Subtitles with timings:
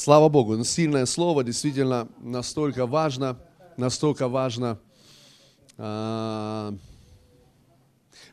[0.00, 3.36] Слава Богу, ну, сильное слово, действительно настолько важно,
[3.76, 4.78] настолько важно.
[5.76, 6.72] А,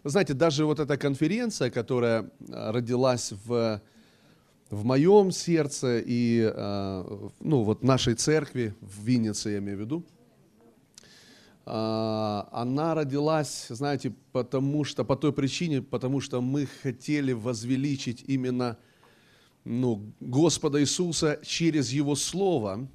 [0.03, 3.81] вы знаете, даже вот эта конференция, которая родилась в,
[4.69, 10.03] в моем сердце и а, ну, вот нашей церкви в Виннице, я имею в виду,
[11.65, 18.77] а, она родилась, знаете, потому что, по той причине, потому что мы хотели возвеличить именно
[19.65, 22.87] ну, Господа Иисуса через Его Слово.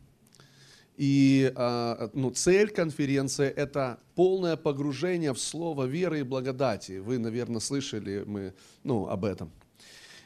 [0.96, 6.98] И а, ну, цель конференции– это полное погружение в Слово веры и благодати.
[6.98, 9.50] Вы, наверное, слышали мы, ну, об этом.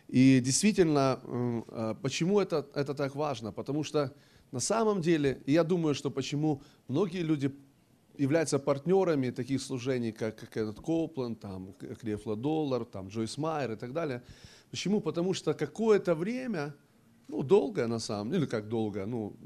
[0.09, 3.53] И действительно, а, почему это, это так важно?
[3.53, 4.13] Потому что
[4.53, 7.53] на самом деле, я думаю, что почему многие люди
[8.19, 13.77] являются партнерами таких служений, как, как этот Копланд, там, Крефла Доллар, там, Джойс Майер и
[13.77, 14.23] так далее–
[14.75, 15.01] Почему?
[15.01, 16.75] Потому что какое-то время,
[17.29, 19.37] ну, долгое на самом деле, или как долго, ну,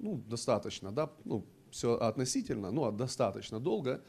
[0.00, 4.00] ну достаточно, да, ну, все относительно, ну, достаточно долго,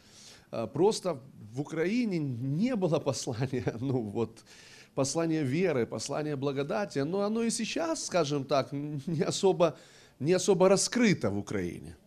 [0.51, 1.19] а, просто
[1.51, 4.43] в Украине не было послания, ну, вот,
[4.93, 9.75] послания веры, послания благодати, но оно и сейчас, скажем так, не особо,
[10.19, 11.97] не особо раскрыто в Украине.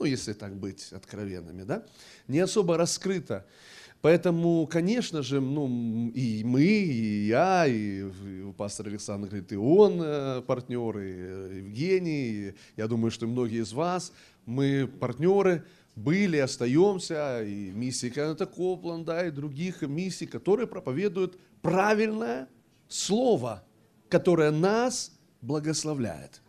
[0.00, 1.86] Ну, если так быть откровенными, да?
[2.26, 3.46] Не особо раскрыто.
[4.02, 10.00] Поэтому, конечно же, ну, и мы, и я, и, и пастор Александр говорит, и он
[10.02, 14.12] э, партнер, и э, Евгений, и я думаю, что многие из вас,
[14.44, 22.48] мы партнеры, были, остаемся, и миссии Кеннета Копланда, и других миссий, которые проповедуют правильное
[22.88, 23.62] слово,
[24.08, 26.42] которое нас благословляет.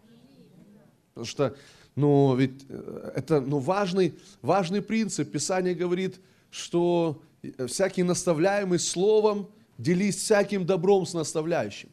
[1.13, 1.55] Потому что,
[1.95, 5.31] ну, ведь э, это ну, важный, важный принцип.
[5.31, 7.21] Писание говорит, что
[7.67, 11.89] всякий наставляемый словом, делись всяким добром с наставляющим.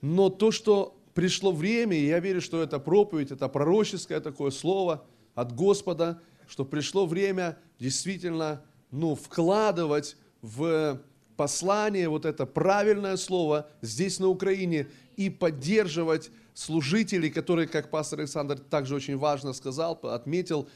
[0.00, 5.04] Но то, что пришло время, и я верю, что это проповедь, это пророческое такое слово
[5.34, 11.00] от Господа, что пришло время действительно ну, вкладывать в
[11.36, 18.58] послание вот это правильное слово здесь на Украине и поддерживать служителей, которые, как пастор Александр
[18.58, 20.68] также очень важно сказал, отметил,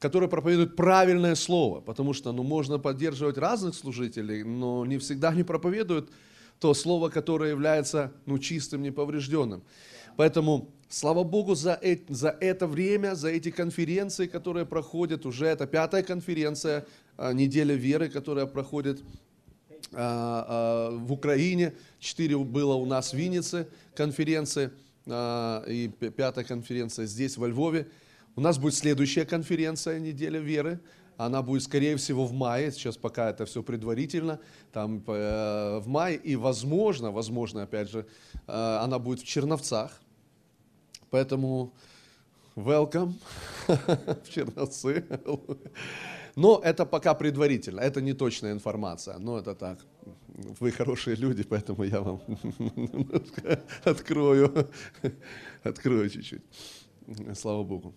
[0.00, 5.44] которые проповедуют правильное слово, потому что ну, можно поддерживать разных служителей, но не всегда они
[5.44, 6.10] проповедуют
[6.58, 9.62] то слово, которое является ну, чистым, неповрежденным.
[10.16, 15.66] Поэтому слава Богу за, это, за это время, за эти конференции, которые проходят, уже это
[15.66, 16.86] пятая конференция,
[17.18, 19.02] а, неделя веры, которая проходит
[19.92, 24.70] а, а, в Украине, четыре было у нас в Виннице конференции,
[25.06, 27.88] и пятая конференция здесь, во Львове.
[28.36, 30.80] У нас будет следующая конференция «Неделя веры».
[31.16, 32.72] Она будет, скорее всего, в мае.
[32.72, 34.40] Сейчас пока это все предварительно.
[34.72, 36.16] Там э, в мае.
[36.16, 38.06] И, возможно, возможно, опять же,
[38.46, 40.00] э, она будет в Черновцах.
[41.10, 41.74] Поэтому
[42.56, 43.12] welcome
[43.66, 45.04] в Черновцы.
[46.36, 47.80] Но это пока предварительно.
[47.80, 49.18] Это не точная информация.
[49.18, 49.78] Но это так.
[50.60, 52.22] Вы хорошие люди, поэтому я вам
[53.84, 54.70] открою,
[55.64, 56.42] открою чуть-чуть.
[57.34, 57.94] Слава Богу.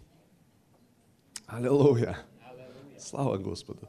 [1.48, 2.18] Аллилуйя.
[2.98, 3.88] Слава Господу.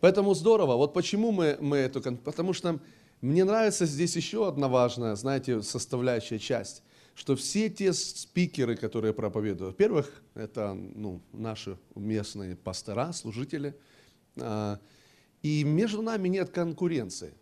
[0.00, 0.76] Поэтому здорово.
[0.76, 2.00] Вот почему мы, мы эту...
[2.16, 2.80] Потому что
[3.20, 6.82] мне нравится здесь еще одна важная, знаете, составляющая часть,
[7.14, 13.76] что все те спикеры, которые проповедуют, во-первых, это ну, наши местные пастора, служители,
[14.38, 14.78] а,
[15.42, 17.34] и между нами нет конкуренции.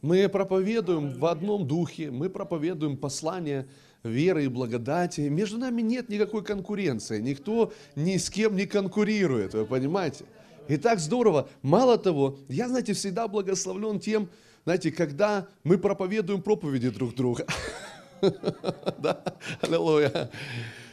[0.00, 3.68] Мы проповедуем в одном духе, мы проповедуем послание
[4.02, 5.22] веры и благодати.
[5.22, 7.20] Между нами нет никакой конкуренции.
[7.20, 10.24] Никто ни с кем не конкурирует, вы понимаете?
[10.68, 11.48] И так здорово.
[11.62, 14.28] Мало того, я, знаете, всегда благословлен тем,
[14.64, 17.46] знаете, когда мы проповедуем проповеди друг друга.
[18.98, 19.24] Да,
[19.62, 20.30] аллилуйя.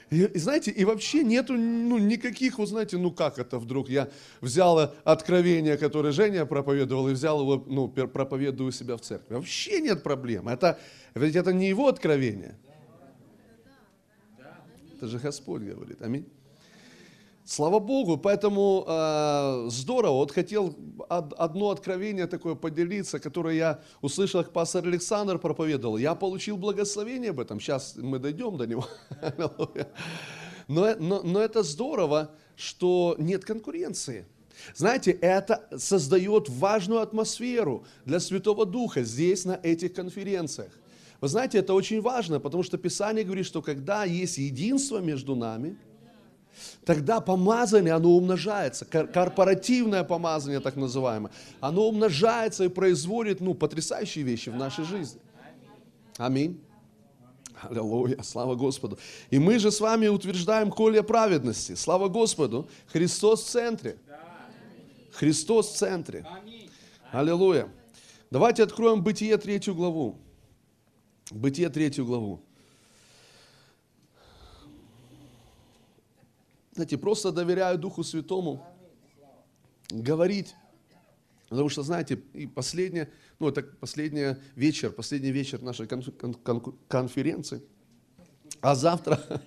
[0.10, 3.90] И, знаете, и вообще нету ну, никаких, вот знаете, ну как это вдруг?
[3.90, 4.08] Я
[4.40, 9.36] взял откровение, которое Женя проповедовал, и взял его, ну, проповедую себя в церкви.
[9.36, 10.48] Вообще нет проблем.
[10.48, 10.80] Это,
[11.14, 12.56] ведь это не его откровение.
[14.98, 16.02] Это же Господь говорит.
[16.02, 16.26] Аминь.
[17.46, 20.14] Слава Богу, поэтому э, здорово.
[20.14, 20.76] Вот хотел
[21.08, 25.98] одно откровение такое поделиться, которое я услышал, как пастор Александр проповедовал.
[25.98, 27.60] Я получил благословение об этом.
[27.60, 28.88] Сейчас мы дойдем до него.
[30.68, 34.26] Но, но, но это здорово, что нет конкуренции.
[34.76, 40.74] Знаете, это создает важную атмосферу для Святого Духа здесь, на этих конференциях.
[41.20, 45.78] Вы знаете, это очень важно, потому что Писание говорит, что когда есть единство между нами,
[46.86, 54.50] тогда помазание, оно умножается, корпоративное помазание так называемое, оно умножается и производит ну, потрясающие вещи
[54.50, 55.20] в нашей жизни.
[56.18, 56.62] Аминь.
[57.62, 59.00] Аллилуйя, слава Господу.
[59.32, 61.74] И мы же с вами утверждаем коле праведности.
[61.74, 62.68] Слава Господу.
[62.88, 63.98] Христос в центре.
[65.12, 66.26] Христос в центре.
[67.12, 67.68] Аллилуйя.
[68.30, 70.18] Давайте откроем Бытие третью главу.
[71.32, 72.42] Бытие третью главу.
[76.72, 78.64] Знаете, просто доверяю Духу Святому
[79.90, 80.56] говорить.
[81.50, 83.10] Потому что, знаете, и последнее,
[83.40, 87.64] ну, это последний вечер, последний вечер нашей конференции.
[88.62, 89.42] А завтра,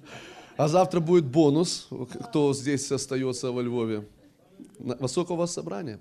[0.56, 1.88] а завтра будет бонус,
[2.28, 4.08] кто здесь остается во Львове.
[4.78, 6.00] Во сколько у вас собрание?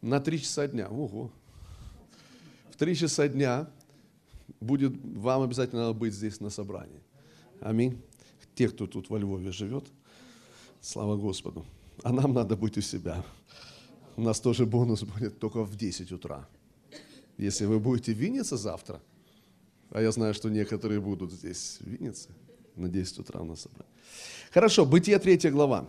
[0.00, 0.88] На три часа дня.
[0.88, 1.30] Ого.
[2.70, 3.68] В три часа дня
[4.60, 7.00] будет, вам обязательно надо быть здесь на собрании.
[7.60, 8.00] Аминь.
[8.54, 9.84] Те, кто тут во Львове живет,
[10.80, 11.64] слава Господу.
[12.02, 13.24] А нам надо быть у себя.
[14.16, 16.48] У нас тоже бонус будет только в 10 утра.
[17.38, 19.00] Если вы будете в Виннице завтра,
[19.90, 22.30] а я знаю, что некоторые будут здесь в Виннице,
[22.76, 23.86] на 10 утра у нас собрать.
[24.52, 25.86] Хорошо, Бытие 3 глава.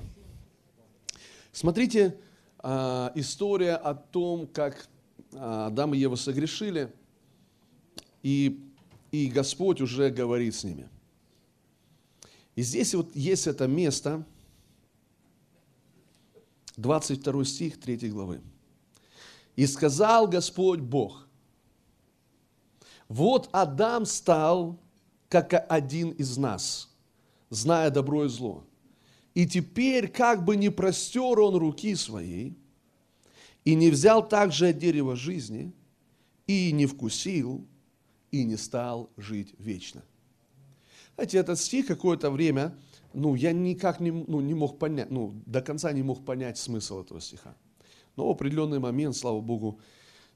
[1.52, 2.18] Смотрите,
[2.60, 4.88] а, история о том, как
[5.34, 6.92] а, Адам и Ева согрешили,
[8.28, 8.60] и,
[9.10, 10.90] и Господь уже говорит с ними.
[12.58, 14.26] И здесь вот есть это место,
[16.76, 18.42] 22 стих 3 главы.
[19.56, 21.26] «И сказал Господь Бог,
[23.08, 24.78] вот Адам стал,
[25.30, 26.94] как один из нас,
[27.50, 28.66] зная добро и зло.
[29.36, 32.58] И теперь, как бы не простер он руки своей,
[33.64, 35.72] и не взял также от дерева жизни,
[36.46, 37.66] и не вкусил,
[38.32, 40.04] и не стал жить вечно.
[41.16, 42.78] Знаете, этот стих какое-то время
[43.14, 47.02] ну, я никак не, ну, не мог понять, ну, до конца не мог понять смысл
[47.02, 47.56] этого стиха.
[48.16, 49.80] Но в определенный момент, слава Богу,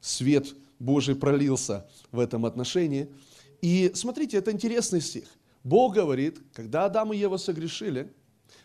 [0.00, 3.08] свет Божий пролился в этом отношении.
[3.60, 5.28] И смотрите, это интересный стих.
[5.62, 8.12] Бог говорит, когда Адам и Ева согрешили,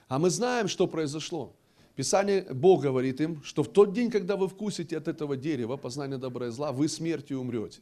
[0.08, 1.56] а мы знаем, что произошло.
[1.96, 6.18] Писание, Бог говорит им, что в тот день, когда вы вкусите от этого дерева, познания
[6.18, 7.82] добра и зла, вы смертью умрете.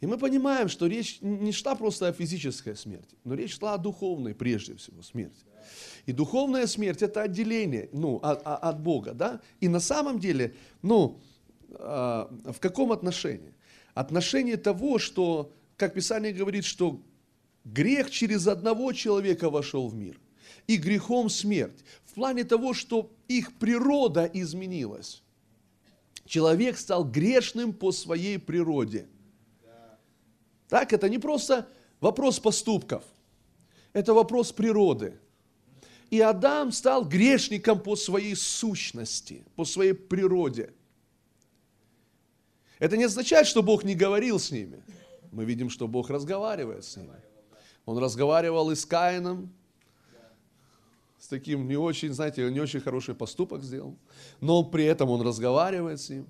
[0.00, 3.78] И мы понимаем, что речь не шла просто о физической смерти, но речь шла о
[3.78, 5.44] духовной прежде всего смерти.
[6.06, 9.14] И духовная смерть– это отделение ну, от, от Бога.
[9.14, 9.40] Да?
[9.60, 11.18] И на самом деле, ну,
[11.70, 13.54] а, в каком отношении?
[13.94, 17.00] Отношение того, что, как Писание говорит, что
[17.64, 20.20] грех через одного человека вошел в мир,
[20.66, 21.84] и грехом смерть.
[22.04, 25.22] В плане того, что их природа изменилась.
[26.26, 29.06] Человек стал грешным по своей природе.
[30.68, 31.68] Так, это не просто
[32.00, 33.04] вопрос поступков,
[33.92, 35.18] это вопрос природы.
[36.10, 40.72] И Адам стал грешником по своей сущности, по своей природе.
[42.78, 44.82] Это не означает, что Бог не говорил с ними.
[45.32, 47.14] Мы видим, что Бог разговаривает с ними.
[47.86, 49.52] Он разговаривал и с Каином,
[51.18, 53.96] с таким не очень, знаете, не очень хороший поступок сделал,
[54.40, 56.26] но при этом он разговаривает с ним.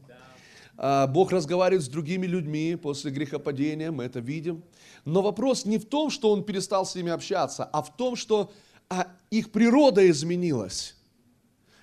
[0.77, 4.65] А, Бог разговаривает с другими людьми после грехопадения, мы это видим.
[5.05, 8.53] Но вопрос не в том, что он перестал с ними общаться, а в том, что
[8.89, 10.97] а их природа изменилась.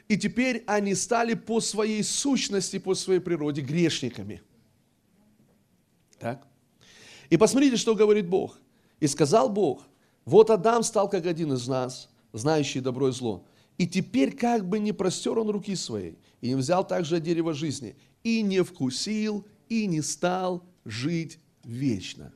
[0.07, 4.41] И теперь они стали по своей сущности, по своей природе грешниками.
[6.19, 6.45] Так?
[7.29, 8.59] И посмотрите, что говорит Бог.
[8.99, 9.87] И сказал Бог,
[10.25, 13.45] вот Адам стал как один из нас, знающий добро и зло.
[13.77, 17.95] И теперь как бы не простер он руки своей, и не взял также дерево жизни,
[18.23, 22.33] и не вкусил, и не стал жить вечно.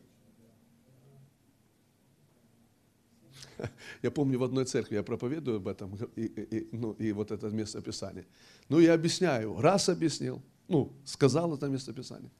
[4.02, 7.32] Я помню, в одной церкви я проповедую об этом, и, и, и, ну, и вот
[7.32, 8.26] это место Писания.
[8.70, 12.32] Ну, я объясняю, раз объяснил, ну, сказал это место Писания.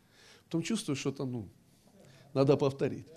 [0.44, 1.50] Потом чувствую, что-то, ну,
[2.34, 3.08] надо повторить.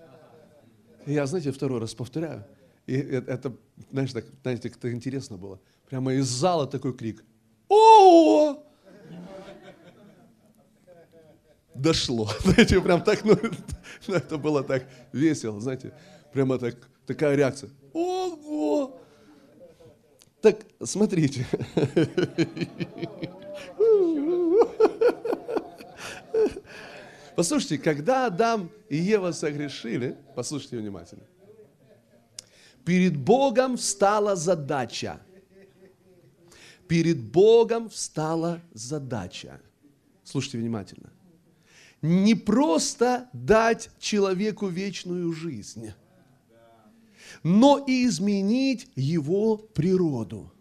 [1.05, 2.45] И я, знаете, второй раз повторяю.
[2.87, 3.55] И это,
[3.91, 5.59] знаешь, так, знаете, как интересно было.
[5.89, 7.23] Прямо из зала такой крик.
[7.67, 8.63] О!
[11.79, 12.29] Дошло.
[12.43, 13.37] Знаете, прям так, ну,
[14.07, 15.93] это было так весело, знаете,
[16.33, 17.69] прямо так, такая реакция.
[17.93, 18.99] Ого!
[20.41, 21.45] Так, смотрите.
[27.35, 31.23] Послушайте, когда Адам и Ева согрешили, послушайте внимательно,
[32.83, 35.21] перед Богом встала задача.
[36.89, 39.61] Перед Богом встала задача.
[40.23, 41.09] Слушайте внимательно.
[42.01, 45.93] Не просто дать человеку вечную жизнь–
[47.43, 50.51] но и изменить его природу.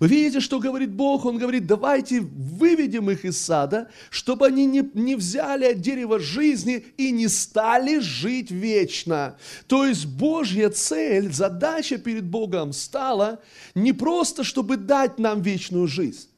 [0.00, 1.26] Вы видите, что говорит Бог?
[1.26, 6.86] Он говорит, давайте выведем их из сада, чтобы они не, не взяли от дерева жизни
[6.96, 9.36] и не стали жить вечно.
[9.66, 13.40] То есть Божья цель, задача перед Богом стала
[13.74, 16.28] не просто, чтобы дать нам вечную жизнь,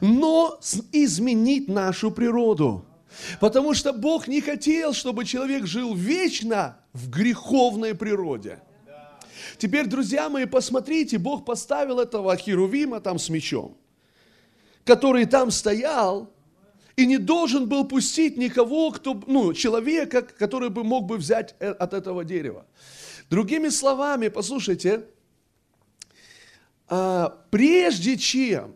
[0.00, 0.58] но
[0.92, 2.84] изменить нашу природу.
[3.40, 8.60] Потому что Бог не хотел, чтобы человек жил вечно в греховной природе–
[9.60, 13.76] Теперь, друзья мои, посмотрите, Бог поставил этого Херувима там с мечом,
[14.84, 16.32] который там стоял,
[16.96, 21.70] и не должен был пустить никого, кто, ну, человека, который бы мог бы взять э,
[21.70, 22.66] от этого дерева.
[23.28, 25.04] Другими словами, послушайте,
[26.88, 28.74] а, прежде чем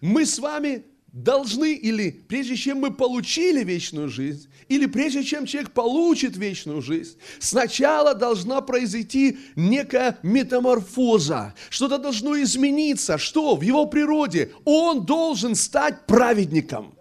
[0.00, 5.70] мы с вами должны или прежде чем мы получили вечную жизнь, или прежде чем человек
[5.70, 13.16] получит вечную жизнь, сначала должна произойти некая метаморфоза, что-то должно измениться.
[13.16, 13.56] Что?
[13.56, 14.52] В его природе.
[14.64, 16.94] Он должен стать праведником.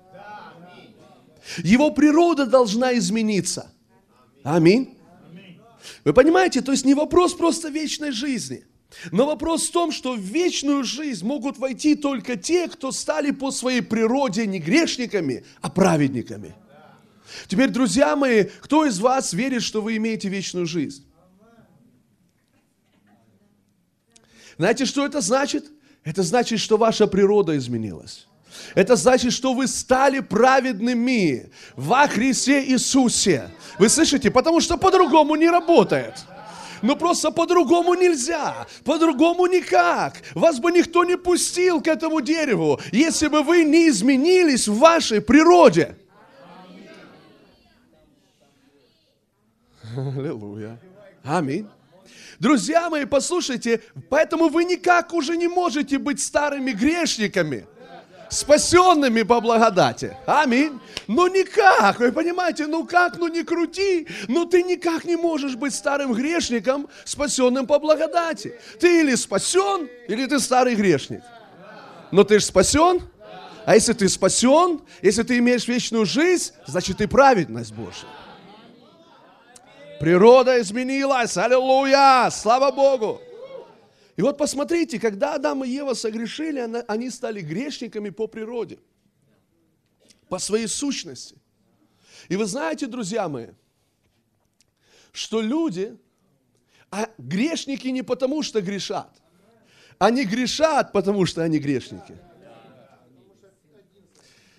[1.58, 3.72] Его природа должна измениться.
[4.44, 4.98] Аминь.
[6.04, 8.66] Вы понимаете, то есть не вопрос просто вечной жизни–
[9.12, 13.52] но вопрос в том, что в вечную жизнь могут войти только те, кто стали по
[13.52, 16.56] своей природе не грешниками, а праведниками.
[17.48, 21.06] Теперь, друзья мои, кто из вас верит, что вы имеете вечную жизнь?
[24.58, 25.66] Знаете, что это значит?
[26.04, 28.28] Это значит, что ваша природа изменилась.
[28.74, 33.52] Это значит, что вы стали праведными во Христе Иисусе.
[33.80, 34.32] Вы слышите?
[34.32, 36.14] Потому что по-другому не работает.
[36.86, 40.22] Но просто по-другому нельзя, по-другому никак.
[40.36, 45.20] Вас бы никто не пустил к этому дереву, если бы вы не изменились в вашей
[45.20, 45.98] природе.
[49.98, 50.78] Аллилуйя.
[51.24, 51.68] Аминь.
[52.38, 57.66] Друзья мои, послушайте, поэтому вы никак уже не можете быть старыми грешниками
[58.30, 60.18] спасенными по благодати.
[60.26, 60.80] Аминь.
[61.08, 65.74] Ну никак, вы понимаете, ну как, ну не крути, ну ты никак не можешь быть
[65.74, 68.56] старым грешником, спасенным по благодати.
[68.80, 71.22] Ты или спасен, или ты старый грешник.
[72.12, 73.02] Но ты же спасен,
[73.66, 78.08] а если ты спасен, если ты имеешь вечную жизнь, значит ты праведность Божья.
[80.00, 83.22] Природа изменилась, аллилуйя, слава Богу.
[84.18, 88.80] И вот посмотрите, когда Адам и Ева согрешили, они стали грешниками по природе,
[90.30, 91.36] по своей сущности.
[92.30, 93.48] И вы знаете, друзья мои,
[95.12, 95.98] что люди,
[96.92, 99.12] а грешники не потому, что грешат,
[99.98, 102.18] они грешат, потому что они грешники.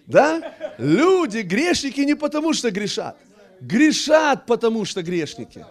[0.07, 0.55] Да?
[0.79, 3.17] Люди, грешники не потому, что грешат,
[3.61, 5.65] грешат, потому что грешники.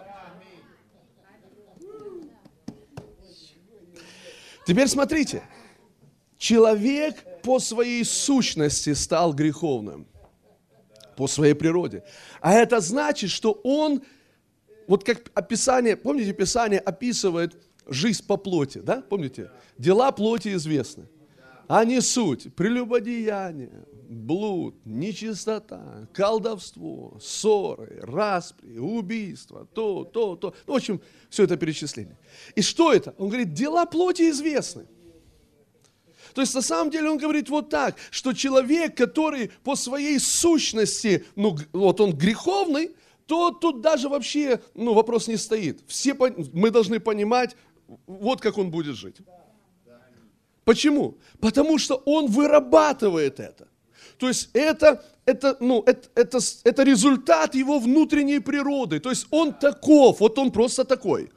[4.66, 5.42] Теперь смотрите.
[6.36, 10.06] Человек по своей сущности стал греховным.
[11.16, 12.02] По своей природе.
[12.40, 14.02] А это значит, что он,
[14.86, 17.56] вот как описание, помните, Писание описывает
[17.86, 19.00] жизнь по плоти, да?
[19.00, 19.50] Помните?
[19.78, 21.06] Дела плоти известны.
[21.68, 22.54] А не суть.
[22.54, 30.54] Прелюбодеяние, блуд, нечистота, колдовство, ссоры, распри, убийство, то, то, то.
[30.66, 32.16] Ну, в общем, все это перечисление.
[32.54, 33.14] И что это?
[33.18, 34.86] Он говорит, дела плоти известны.
[36.34, 41.24] То есть на самом деле он говорит вот так, что человек, который по своей сущности,
[41.34, 42.90] ну вот он греховный,
[43.26, 45.80] то тут даже вообще ну, вопрос не стоит.
[45.86, 47.56] Все, мы должны понимать,
[48.06, 49.16] вот как он будет жить.
[50.66, 51.16] Почему?
[51.40, 53.68] Потому что он вырабатывает это.
[54.18, 58.98] То есть это, это, ну, это, это, это результат его внутренней природы.
[58.98, 61.30] То есть он таков, вот он просто такой.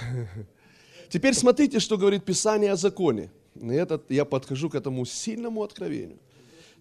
[1.10, 3.30] Теперь смотрите, что говорит Писание о законе.
[3.54, 6.18] И этот, я подхожу к этому сильному откровению.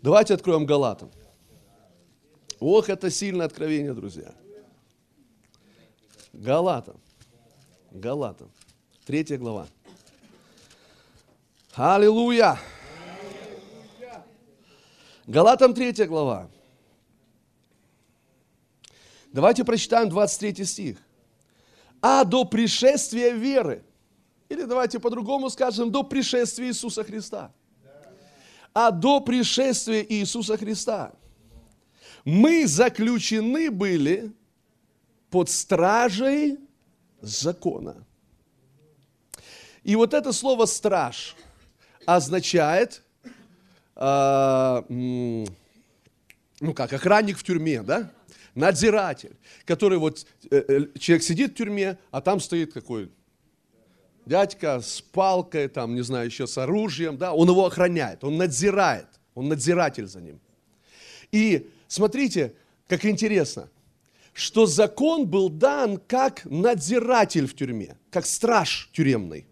[0.02, 1.12] Давайте откроем Галатам.
[2.62, 4.34] Ох, это сильное откровение, друзья.
[6.32, 6.96] Галатам.
[7.92, 8.50] Галатам.
[9.06, 9.68] Третья глава.
[11.78, 12.58] Аллилуйя!
[15.28, 16.50] Галатам 3 глава.
[19.32, 20.98] Давайте прочитаем 23 стих.
[22.02, 23.84] А до пришествия веры,
[24.50, 27.54] или давайте по-другому скажем, до пришествия Иисуса Христа.
[28.74, 31.14] А до пришествия Иисуса Христа
[32.26, 34.34] мы заключены были
[35.30, 36.58] под стражей
[37.22, 38.04] закона.
[39.84, 41.36] И вот это слово «страж»
[42.08, 43.04] означает
[43.96, 45.46] э, ну
[46.74, 48.12] как, охранник в тюрьме, да?
[48.56, 49.36] Надзиратель,
[49.66, 53.12] который вот, э, э, человек сидит в тюрьме, а там стоит какой?
[54.28, 59.08] дядька с палкой, там, не знаю, еще с оружием, да, он его охраняет, он надзирает,
[59.36, 60.40] он надзиратель за ним.
[61.32, 62.54] И смотрите,
[62.88, 63.70] как интересно,
[64.34, 69.48] что закон был дан как надзиратель в тюрьме, как страж тюремный.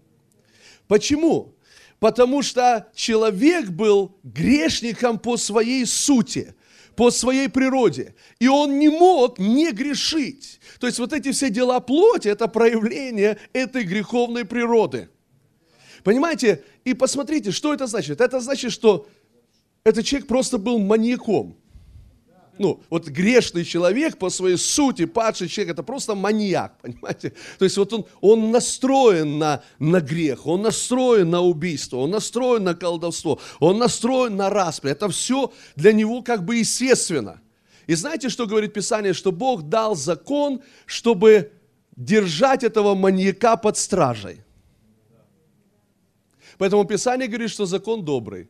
[0.88, 1.55] Почему?
[2.00, 6.56] Потому что человек был грешником по своей сути,
[6.96, 8.16] по своей природе.
[8.40, 10.60] И он не мог не грешить.
[10.80, 15.10] То есть вот эти все дела плоти– это проявление этой греховной природы.
[16.04, 16.64] Понимаете?
[16.84, 18.22] И посмотрите, что это значит.
[18.22, 19.08] Это значит, что
[19.84, 21.58] этот человек просто был маньяком
[22.58, 27.34] ну, вот грешный человек по своей сути, падший человек, это просто маньяк, понимаете?
[27.60, 32.64] То есть вот он, он настроен на, на грех, он настроен на убийство, он настроен
[32.64, 34.92] на колдовство, он настроен на распри.
[34.92, 37.42] Это все для него как бы естественно.
[37.88, 39.14] И знаете, что говорит Писание?
[39.14, 41.52] Что Бог дал закон, чтобы
[41.96, 44.42] держать этого маньяка под стражей.
[46.58, 48.50] Поэтому Писание говорит, что закон добрый.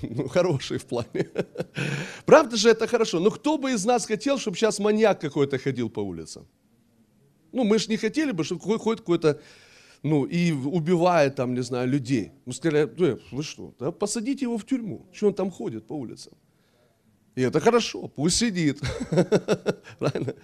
[0.16, 1.28] Ну, хороший в плане.
[2.26, 3.20] Правда же это хорошо?
[3.20, 6.46] Но кто бы из нас хотел, чтобы сейчас маньяк какой-то ходил по улицам?
[7.52, 9.40] Ну, мы же не хотели бы, чтобы ходит какой-то,
[10.02, 12.32] ну, и убивает там, не знаю, людей.
[12.46, 15.06] Мы сказали, э, вы что, да посадите его в тюрьму.
[15.12, 16.32] Что он там ходит по улицам?
[17.34, 18.80] И это хорошо, пусть сидит.
[19.98, 20.34] Правильно?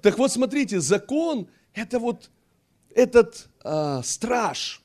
[0.00, 2.30] Так вот, смотрите, закон– это вот
[2.94, 4.82] этот а, страж,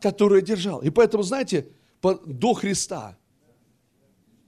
[0.00, 0.80] который держал.
[0.82, 1.66] И поэтому, знаете,
[2.02, 3.16] до Христа.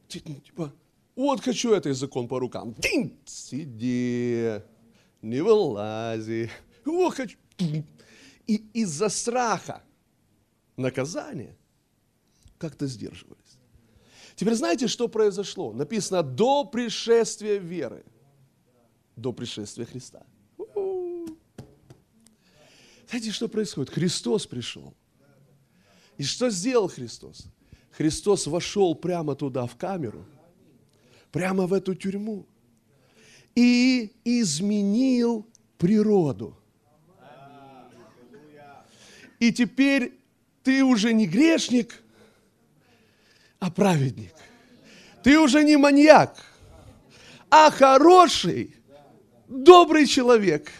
[0.09, 0.73] Типа,
[1.17, 2.75] вот хочу этот закон по рукам.
[2.75, 4.61] Тинь, сиди,
[5.23, 6.51] не вылази.
[6.85, 7.39] О, хочу.
[8.47, 9.83] И из-за страха
[10.77, 11.57] наказания
[12.59, 13.59] как-то сдерживались.
[14.37, 15.73] Теперь знаете, что произошло?
[15.73, 18.05] Написано до пришествия веры.
[19.17, 20.27] До пришествия Христа.
[23.09, 23.95] Знаете, что происходит?
[23.95, 24.93] Христос пришел.
[26.19, 27.47] И что сделал Христос?
[27.91, 30.25] Христос вошел прямо туда, в камеру,
[31.31, 32.47] прямо в эту тюрьму
[33.55, 35.47] и изменил
[35.79, 36.57] природу.
[39.39, 40.19] И теперь
[40.63, 42.03] ты уже не грешник,
[43.59, 44.35] а праведник.
[45.23, 46.45] Ты уже не маньяк,
[47.51, 48.77] а хороший,
[49.49, 50.71] добрый человек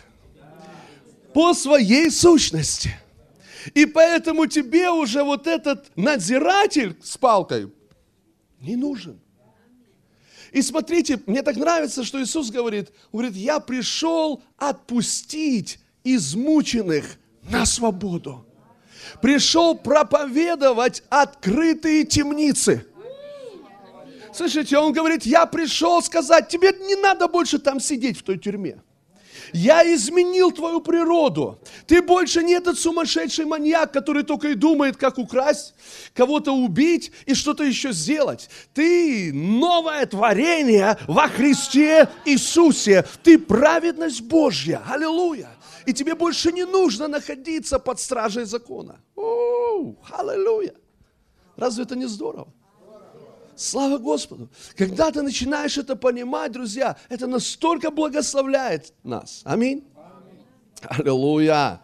[1.33, 2.97] по своей сущности–
[3.73, 7.73] и поэтому тебе уже вот этот надзиратель с палкой
[8.61, 9.21] не нужен.
[10.53, 17.19] И смотрите, мне так нравится, что Иисус говорит, говорит, я пришел отпустить измученных
[17.51, 18.47] на свободу.
[19.21, 22.87] Пришел проповедовать открытые темницы.
[24.33, 28.81] Слышите, он говорит, я пришел сказать, тебе не надо больше там сидеть в той тюрьме.
[29.55, 31.61] Я изменил твою природу.
[31.87, 35.75] Ты больше не этот сумасшедший маньяк, который только и думает, как украсть,
[36.13, 38.51] кого-то убить и что-то еще сделать.
[38.73, 43.05] Ты новое творение во Христе Иисусе.
[43.23, 44.83] Ты праведность Божья.
[44.91, 45.51] Аллилуйя.
[45.87, 49.01] И тебе больше не нужно находиться под стражей закона.
[50.11, 50.75] Аллилуйя.
[51.57, 52.49] Разве это не здорово?
[53.57, 54.49] Слава Господу.
[54.77, 59.43] Когда ты начинаешь это понимать, друзья, это настолько благословляет нас.
[59.45, 59.85] Аминь.
[60.83, 61.81] Аллилуйя.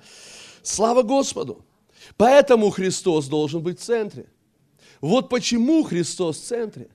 [0.63, 1.65] Слава Господу.
[2.17, 4.27] Поэтому Христос должен быть в центре.
[5.01, 6.91] Вот почему Христос в центре.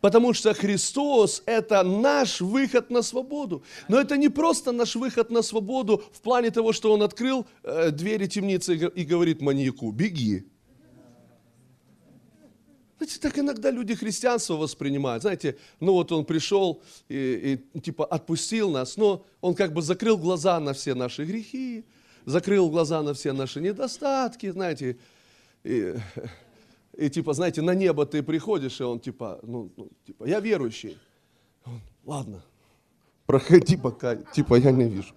[0.00, 3.62] Потому что Христос– это наш выход на свободу.
[3.88, 7.90] Но это не просто наш выход на свободу в плане того, что Он открыл э,
[7.90, 10.44] двери темницы и говорит маньяку «беги».
[12.98, 15.22] Знаете, так иногда люди христианство воспринимают.
[15.22, 20.16] Знаете, ну вот он пришел и, и типа отпустил нас, но он как бы закрыл
[20.16, 21.84] глаза на все наши грехи,
[22.24, 24.96] закрыл глаза на все наши недостатки, знаете.
[25.62, 25.94] И,
[26.96, 30.98] и типа, знаете, на небо ты приходишь, и он типа, ну, ну типа, я верующий.
[31.66, 32.42] Он, Ладно,
[33.26, 35.14] проходи пока, типа, я не вижу.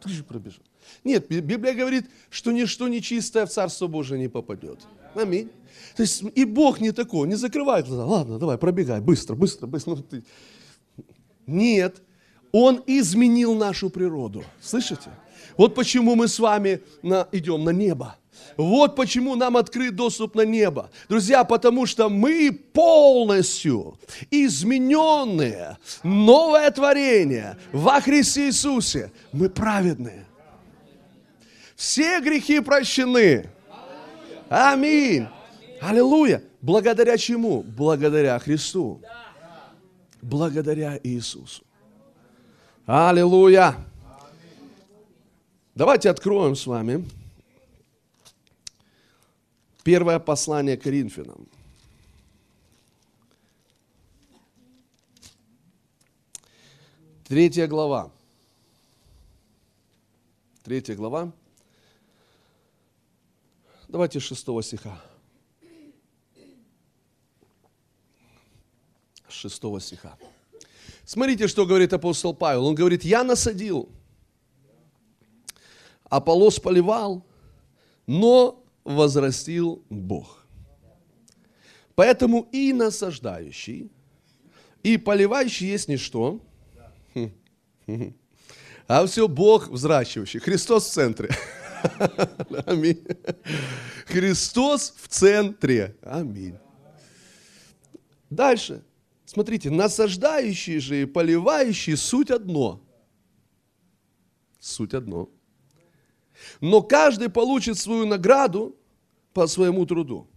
[0.00, 0.62] Ты же пробежал.
[1.04, 4.86] Нет, Библия говорит, что ничто нечистое в Царство Божие не попадет.
[5.14, 5.50] Аминь.
[5.96, 8.04] То есть и Бог не такой, не закрывает глаза.
[8.04, 9.96] Ладно, давай, пробегай, быстро, быстро, быстро.
[9.96, 10.22] Ну.
[11.46, 11.96] Нет,
[12.52, 14.44] Он изменил нашу природу.
[14.60, 15.10] Слышите?
[15.56, 18.16] Вот почему мы с вами на, идем на небо.
[18.56, 20.90] Вот почему нам открыт доступ на небо.
[21.08, 23.98] Друзья, потому что мы полностью
[24.30, 29.12] измененные, новое творение во Христе Иисусе.
[29.32, 30.26] Мы праведные.
[31.76, 33.50] Все грехи прощены.
[34.48, 35.28] Аминь.
[35.80, 36.42] Аллилуйя.
[36.60, 37.62] Благодаря чему?
[37.62, 39.00] Благодаря Христу.
[40.22, 41.62] Благодаря Иисусу.
[42.86, 43.76] Аллилуйя.
[45.74, 47.06] Давайте откроем с вами
[49.88, 51.48] Первое послание Коринфянам.
[57.26, 58.10] Третья глава.
[60.62, 61.32] Третья глава.
[63.88, 65.02] Давайте шестого стиха.
[69.28, 70.16] Шестого стиха.
[71.04, 72.66] Смотрите, что говорит апостол Павел.
[72.66, 73.88] Он говорит, я насадил,
[76.10, 77.24] Аполос поливал,
[78.06, 80.44] но возрастил Бог.
[81.94, 83.90] Поэтому и насаждающий,
[84.82, 86.40] и поливающий есть не что,
[88.86, 90.40] а все Бог взращивающий.
[90.40, 91.30] Христос в центре.
[92.66, 93.04] Аминь.
[94.06, 95.96] Христос в центре.
[96.02, 96.56] Аминь.
[98.30, 98.82] Дальше.
[99.24, 102.80] Смотрите, насаждающие же и поливающие суть одно.
[104.58, 105.28] Суть одно.
[106.60, 108.76] Но каждый получит свою награду
[109.32, 110.28] по своему труду.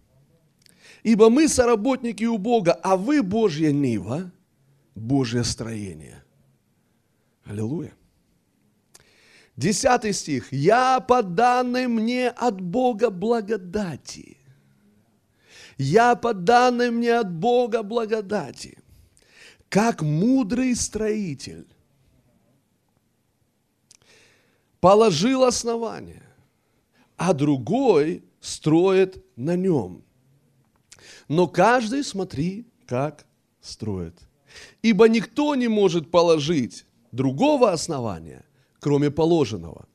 [1.02, 4.30] Ибо мы соработники у Бога, а вы Божья нива,
[4.94, 6.22] Божье строение.
[7.44, 7.92] Аллилуйя.
[9.56, 10.52] Десятый стих.
[10.52, 14.38] «Я по данной мне от Бога благодати».
[15.78, 18.78] Я по данной мне от Бога благодати,
[19.68, 21.66] как мудрый строитель,
[24.80, 26.22] положил основание,
[27.16, 30.04] а другой строит на нем.
[31.28, 33.26] Но каждый смотри, как
[33.60, 34.18] строит.
[34.82, 38.44] Ибо никто не может положить другого основания,
[38.82, 39.86] кроме положенного,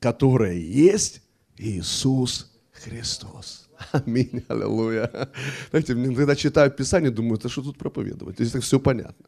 [0.00, 1.20] которое есть
[1.58, 3.68] Иисус Христос.
[3.92, 5.28] Аминь, аллилуйя.
[5.70, 8.36] Знаете, когда читаю Писание, думаю, это что тут проповедовать?
[8.36, 9.26] Здесь так все понятно.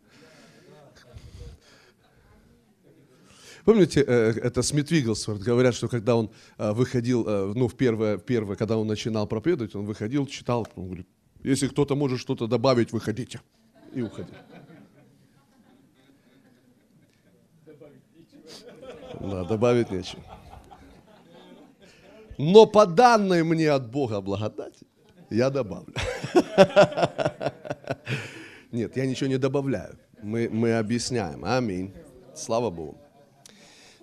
[3.64, 8.16] Помните, э, это Смит Вигглсворт, говорят, что когда он э, выходил, э, ну, в первое,
[8.16, 11.06] первое, когда он начинал проповедовать, он выходил, читал, он говорит,
[11.44, 13.40] если кто-то может что-то добавить, выходите.
[13.94, 14.34] И уходил.
[19.20, 20.22] Да, добавить нечего.
[22.38, 24.86] Но по данной мне от Бога благодати,
[25.28, 25.94] я добавлю.
[28.72, 29.98] Нет, я ничего не добавляю.
[30.22, 31.44] Мы, мы объясняем.
[31.44, 31.92] Аминь.
[32.34, 32.96] Слава Богу.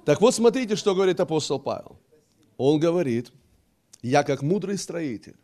[0.05, 1.97] Так вот, смотрите, что говорит апостол Павел.
[2.57, 3.31] Он говорит,
[4.01, 5.35] я как мудрый строитель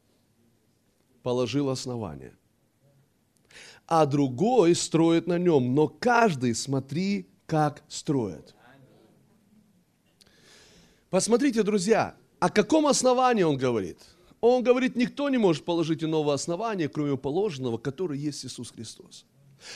[1.23, 2.33] положил основание,
[3.87, 8.55] а другой строит на нем, но каждый смотри, как строит.
[11.13, 13.99] Посмотрите, друзья, о каком основании он говорит?
[14.41, 19.23] Он говорит, никто не может положить иного основания, кроме положенного, который есть Иисус Христос.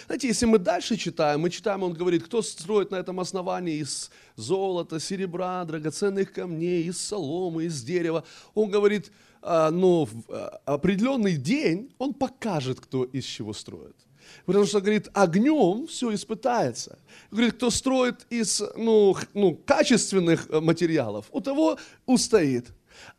[0.07, 4.09] Знаете, если мы дальше читаем, мы читаем, он говорит, кто строит на этом основании из
[4.35, 8.23] золота, серебра, драгоценных камней, из соломы, из дерева.
[8.55, 9.11] Он говорит,
[9.43, 14.06] а, ну, в а, определенный день он покажет, кто из чего строит.
[14.45, 16.97] Потому что, говорит, огнем все испытается.
[17.31, 22.67] Говорит, кто строит из ну, ну, качественных э, материалов, у того устоит.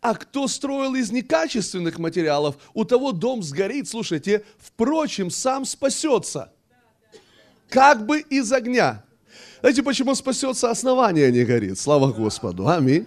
[0.01, 6.53] А кто строил из некачественных материалов, у того дом сгорит, слушайте, впрочем, сам спасется.
[7.69, 9.05] Как бы из огня.
[9.61, 11.79] Знаете, почему спасется основание не горит?
[11.79, 12.69] Слава Господу.
[12.69, 13.07] Аминь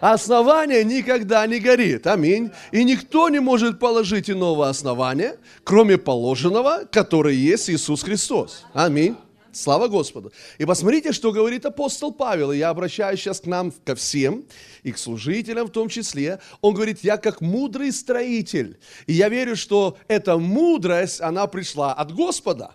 [0.00, 2.06] основание никогда не горит.
[2.06, 2.50] Аминь.
[2.72, 8.64] И никто не может положить иного основания, кроме положенного, который есть Иисус Христос.
[8.72, 9.16] Аминь.
[9.56, 10.32] Слава Господу.
[10.58, 12.52] И посмотрите, что говорит апостол Павел.
[12.52, 14.44] Я обращаюсь сейчас к нам, ко всем,
[14.82, 16.40] и к служителям в том числе.
[16.60, 18.78] Он говорит, я как мудрый строитель.
[19.06, 22.74] И я верю, что эта мудрость, она пришла от Господа.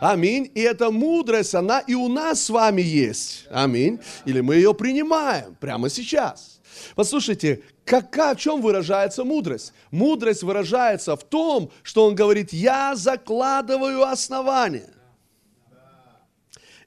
[0.00, 0.50] Аминь.
[0.54, 3.46] И эта мудрость, она и у нас с вами есть.
[3.50, 3.98] Аминь.
[4.24, 6.60] Или мы ее принимаем прямо сейчас.
[6.94, 9.72] Послушайте, какая, в чем выражается мудрость?
[9.90, 14.90] Мудрость выражается в том, что он говорит, я закладываю основание.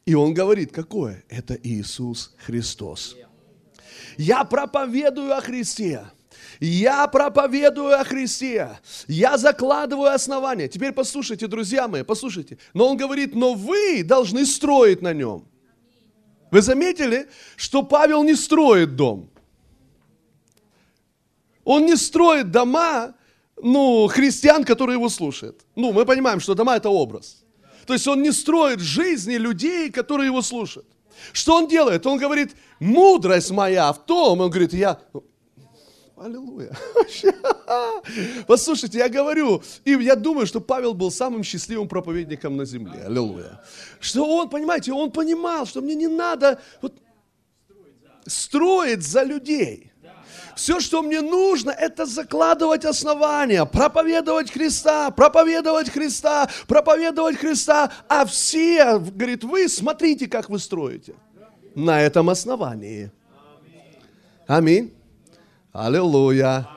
[0.06, 1.24] И он говорит, какое?
[1.30, 3.16] Это Иисус Христос.
[4.18, 6.06] Я проповедую о Христе.
[6.64, 8.80] Я проповедую о Христе.
[9.08, 10.68] Я закладываю основания.
[10.68, 12.60] Теперь послушайте, друзья мои, послушайте.
[12.76, 15.44] Но он говорит, но вы должны строить на нем.
[16.52, 19.32] Вы заметили, что Павел не строит дом.
[21.64, 23.16] Он не строит дома,
[23.60, 25.62] ну, христиан, которые его слушают.
[25.76, 27.44] Ну, мы понимаем, что дома– это образ.
[27.88, 30.88] То есть он не строит жизни людей, которые его слушают.
[31.34, 32.06] Что он делает?
[32.06, 35.00] Он говорит, мудрость моя в том, он говорит, я,
[36.22, 36.72] Аллилуйя.
[38.48, 43.04] Послушайте, я говорю, и я думаю, что Павел был самым счастливым проповедником на земле.
[43.06, 43.62] Аллилуйя.
[44.00, 46.94] Что он, понимаете, он понимал, что мне не надо вот,
[48.26, 49.92] строить за людей.
[50.56, 57.92] Все, что мне нужно, это закладывать основания, проповедовать Христа, проповедовать Христа, проповедовать Христа.
[58.08, 61.16] А все, говорит, вы смотрите, как вы строите.
[61.74, 63.12] На этом основании.
[64.46, 64.94] Аминь.
[65.72, 66.68] Аллилуйя.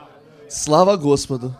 [0.49, 1.53] Слава Господу.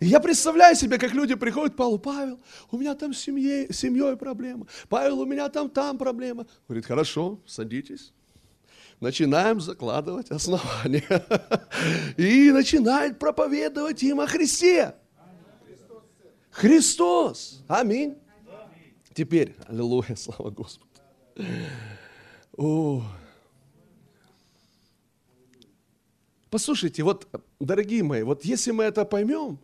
[0.00, 2.38] я представляю себе, как люди приходят к Павел,
[2.70, 4.66] у меня там с семьей, семьей проблема.
[4.88, 6.46] Павел, у меня там там проблема.
[6.68, 8.12] Говорит, хорошо, садитесь
[9.00, 11.04] начинаем закладывать основания.
[12.16, 14.94] И начинает проповедовать им о Христе.
[16.50, 17.62] Христос.
[17.68, 18.16] Аминь.
[19.12, 20.90] Теперь, аллилуйя, слава Господу.
[22.56, 23.02] О.
[26.50, 27.26] Послушайте, вот,
[27.58, 29.58] дорогие мои, вот если мы это поймем,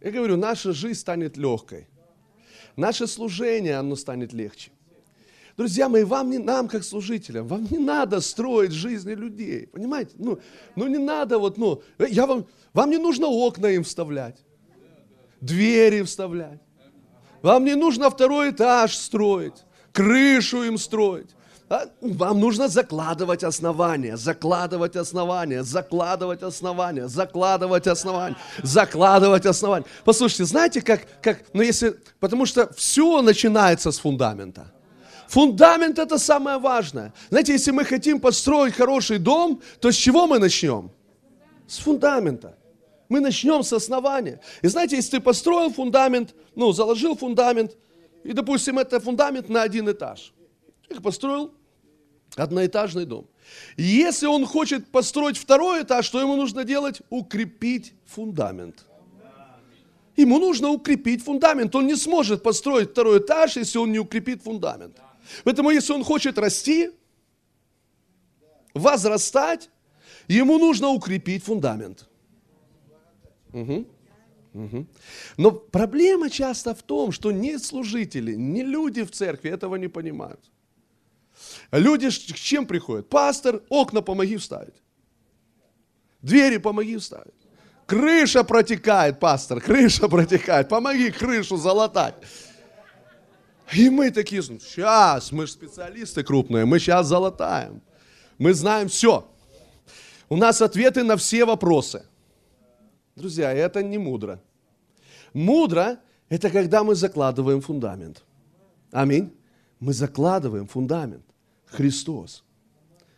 [0.00, 1.88] я говорю, наша жизнь станет легкой.
[2.76, 4.70] Наше служение, оно станет легче.
[5.56, 9.66] Друзья мои, вам не, нам, как служителям, вам не надо строить жизни людей.
[9.66, 10.12] Понимаете?
[10.16, 10.38] Ну,
[10.76, 14.38] ну не надо вот, ну, я вам, вам не нужно окна им вставлять,
[15.40, 16.60] двери вставлять.
[17.42, 21.30] Вам не нужно второй этаж строить, крышу им строить.
[21.70, 29.86] А, вам нужно закладывать основания, закладывать основания, закладывать основания, закладывать основания, закладывать основания.
[30.04, 34.72] Послушайте, знаете, как, как, ну если, потому что все начинается с фундамента.
[35.28, 37.14] Фундамент это самое важное.
[37.30, 40.90] Знаете, если мы хотим построить хороший дом, то с чего мы начнем?
[41.68, 42.58] С фундамента.
[43.08, 44.40] Мы начнем с основания.
[44.62, 47.76] И знаете, если ты построил фундамент, ну, заложил фундамент,
[48.24, 50.32] и, допустим, это фундамент на один этаж.
[50.88, 51.54] Их построил
[52.36, 53.26] одноэтажный дом.
[53.76, 57.02] Если он хочет построить второй этаж, что ему нужно делать?
[57.10, 58.86] Укрепить фундамент.
[60.16, 61.74] Ему нужно укрепить фундамент.
[61.74, 65.00] Он не сможет построить второй этаж, если он не укрепит фундамент.
[65.44, 66.90] Поэтому, если он хочет расти,
[68.74, 69.70] возрастать,
[70.28, 72.08] ему нужно укрепить фундамент.
[73.52, 73.86] Угу.
[74.54, 74.86] Угу.
[75.36, 80.40] Но проблема часто в том, что не служители, не люди в церкви этого не понимают.
[81.72, 83.08] Люди к чем приходят?
[83.08, 84.74] Пастор, окна помоги вставить.
[86.22, 87.34] Двери помоги вставить.
[87.86, 90.68] Крыша протекает, пастор, крыша протекает.
[90.68, 92.14] Помоги крышу залатать.
[93.72, 97.82] И мы такие, сейчас, мы же специалисты крупные, мы сейчас золотаем.
[98.38, 99.28] Мы знаем все.
[100.28, 102.04] У нас ответы на все вопросы.
[103.16, 104.40] Друзья, это не мудро.
[105.32, 105.98] Мудро–
[106.28, 108.24] это когда мы закладываем фундамент.
[108.92, 109.32] Аминь.
[109.78, 111.24] Мы закладываем фундамент.
[111.70, 112.44] Христос.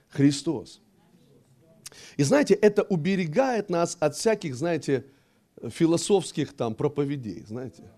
[0.08, 0.80] Христос.
[2.16, 5.06] И знаете, это уберегает нас от всяких, знаете,
[5.62, 7.90] философских там проповедей, знаете,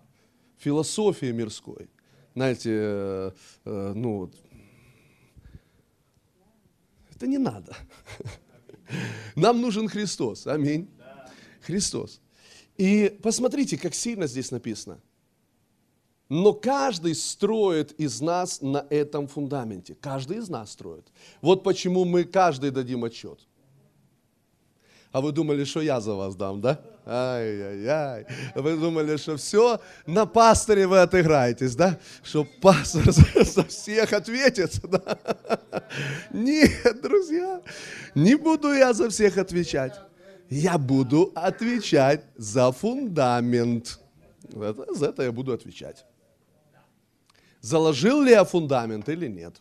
[0.58, 1.88] философии мирской
[2.34, 3.30] знаете, э,
[3.64, 4.30] э, ну,
[7.14, 7.76] это не надо.
[9.36, 10.46] Нам нужен Христос.
[10.46, 10.90] Аминь.
[11.60, 12.20] Христос.
[12.76, 15.00] И посмотрите, как сильно здесь написано.
[16.28, 19.94] Но каждый строит из нас на этом фундаменте.
[19.94, 21.06] Каждый из нас строит.
[21.42, 23.40] Вот почему мы каждый дадим отчет.
[25.12, 26.80] А вы думали, что я за вас дам, да?
[27.06, 28.26] Ай-яй-яй.
[28.56, 32.00] Вы думали, что все, на пасторе вы отыграетесь, да?
[32.22, 34.80] Что пастор за всех ответит.
[34.82, 35.18] Да?
[36.32, 37.62] Нет, друзья,
[38.16, 39.94] не буду я за всех отвечать.
[40.50, 44.00] Я буду отвечать за фундамент.
[44.96, 46.04] За это я буду отвечать.
[47.64, 49.56] Заложил ли я фундамент или нет?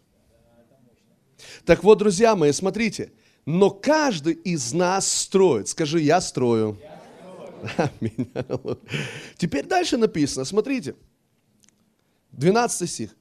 [1.66, 3.12] Так вот, друзья мои, смотрите–
[3.46, 5.68] но каждый из нас строит.
[5.68, 6.78] Скажи, я строю.
[9.38, 10.96] Теперь дальше написано, смотрите,
[12.32, 13.16] 12 стих.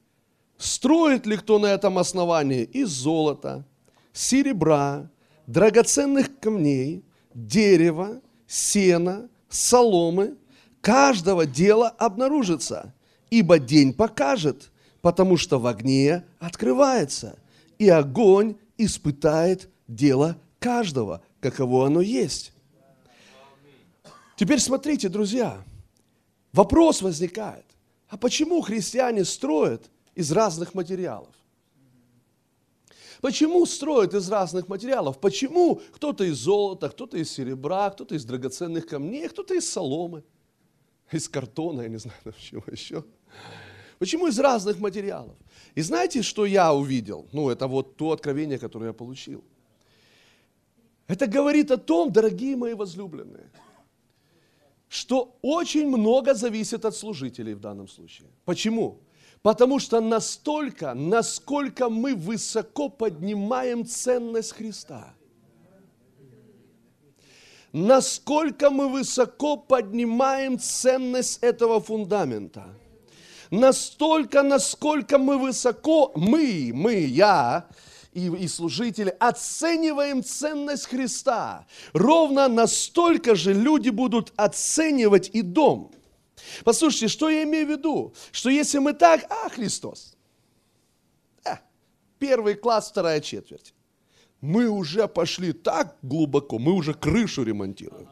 [0.59, 3.67] Строит ли кто на этом основании из золота,
[4.13, 5.11] серебра,
[5.47, 10.37] драгоценных камней, дерева, сена, соломы,
[10.81, 12.95] каждого дела обнаружится,
[13.31, 14.72] ибо день покажет,
[15.03, 17.39] потому что в огне открывается,
[17.79, 22.53] и огонь испытает дело каждого, каково оно есть.
[24.37, 25.63] Теперь смотрите, друзья,
[26.53, 27.67] вопрос возникает.
[28.09, 31.35] А почему христиане строят из разных материалов?
[33.21, 35.19] Почему строят из разных материалов?
[35.19, 40.25] Почему кто-то из золота, кто-то из серебра, кто-то из драгоценных камней, кто-то из соломы,
[41.11, 43.05] из картона, я не знаю, чего еще.
[44.03, 45.37] Почему из разных материалов?
[45.77, 47.29] И знаете, что я увидел?
[47.33, 49.45] Ну, это вот то откровение, которое я получил.
[51.07, 53.49] Это говорит о том, дорогие мои возлюбленные,
[54.89, 58.27] что очень много зависит от служителей в данном случае.
[58.45, 58.99] Почему?
[59.41, 65.15] Потому что настолько, насколько мы высоко поднимаем ценность Христа.
[67.73, 72.82] насколько мы высоко поднимаем ценность этого фундамента.
[73.53, 77.67] Настолько, насколько мы высоко, мы, мы, я,
[78.15, 85.93] и, и служители оцениваем ценность Христа, ровно настолько же люди будут оценивать и дом.
[86.65, 88.15] Послушайте, что я имею в виду?
[88.31, 90.17] Что если мы так, а, Христос,
[91.45, 91.57] э,
[92.19, 93.75] первый класс, вторая четверть,
[94.41, 98.09] мы уже пошли так глубоко, мы уже крышу ремонтируем.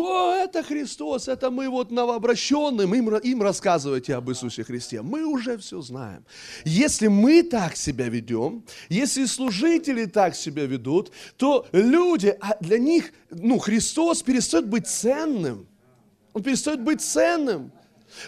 [0.00, 5.02] О, это Христос, это мы вот новообращенным, им, им рассказывайте об Иисусе Христе.
[5.02, 6.24] Мы уже все знаем.
[6.64, 13.12] Если мы так себя ведем, если служители так себя ведут, то люди, а для них,
[13.30, 15.66] ну, Христос перестает быть ценным.
[16.32, 17.72] Он перестает быть ценным.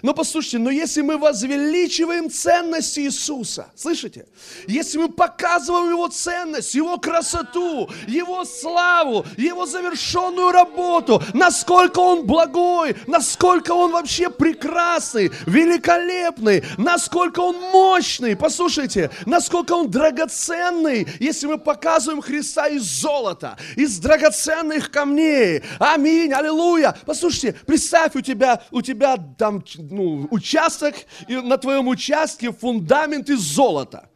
[0.03, 4.27] Но послушайте, но если мы возвеличиваем ценность Иисуса, слышите?
[4.67, 12.97] Если мы показываем Его ценность, Его красоту, Его славу, Его завершенную работу, насколько Он благой,
[13.07, 22.23] насколько Он вообще прекрасный, великолепный, насколько Он мощный, послушайте, насколько Он драгоценный, если мы показываем
[22.23, 25.63] Христа из золота, из драгоценных камней.
[25.79, 26.97] Аминь, аллилуйя.
[27.07, 30.95] Послушайте, представь, у тебя, у тебя там ну, участок,
[31.29, 34.09] и на твоем участке фундамент из золота.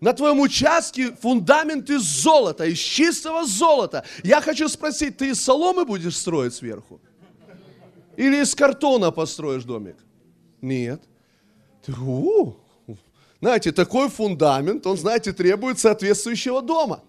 [0.00, 4.04] На твоем участке фундамент из золота, из чистого золота.
[4.22, 7.00] Я хочу спросить, ты из соломы будешь строить сверху?
[8.16, 9.96] Или из картона построишь домик?
[10.60, 11.02] Нет.
[11.84, 12.54] Ты, у,
[13.40, 17.02] знаете, такой фундамент, он, знаете, требует соответствующего дома.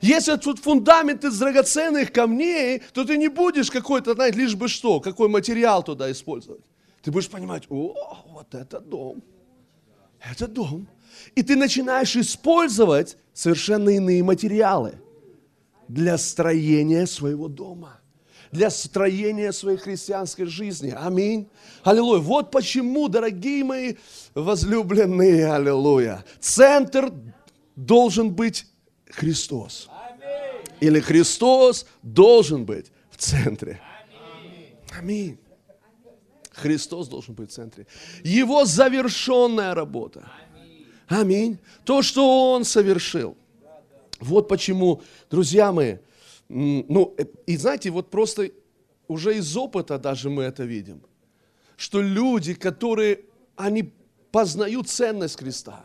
[0.00, 5.00] Если тут фундамент из драгоценных камней, то ты не будешь какой-то, знаете, лишь бы что,
[5.00, 6.62] какой материал туда использовать.
[7.02, 7.94] Ты будешь понимать, о,
[8.32, 9.22] вот это дом.
[10.20, 10.88] Это дом.
[11.34, 14.94] И ты начинаешь использовать совершенно иные материалы
[15.88, 18.00] для строения своего дома
[18.52, 20.92] для строения своей христианской жизни.
[20.96, 21.48] Аминь.
[21.84, 22.20] Аллилуйя.
[22.20, 23.94] Вот почему, дорогие мои
[24.34, 27.12] возлюбленные, аллилуйя, центр
[27.76, 28.66] должен быть
[29.10, 29.88] Христос.
[30.80, 33.80] Или Христос должен быть в центре.
[34.98, 35.38] Аминь.
[36.52, 37.86] Христос должен быть в центре.
[38.24, 40.30] Его завершенная работа.
[41.08, 41.58] Аминь.
[41.84, 43.36] То, что Он совершил.
[44.20, 45.96] Вот почему, друзья мои,
[46.48, 48.50] ну, э, и знаете, вот просто
[49.08, 51.02] уже из опыта даже мы это видим,
[51.76, 53.24] что люди, которые,
[53.56, 53.92] они
[54.30, 55.84] познают ценность Христа,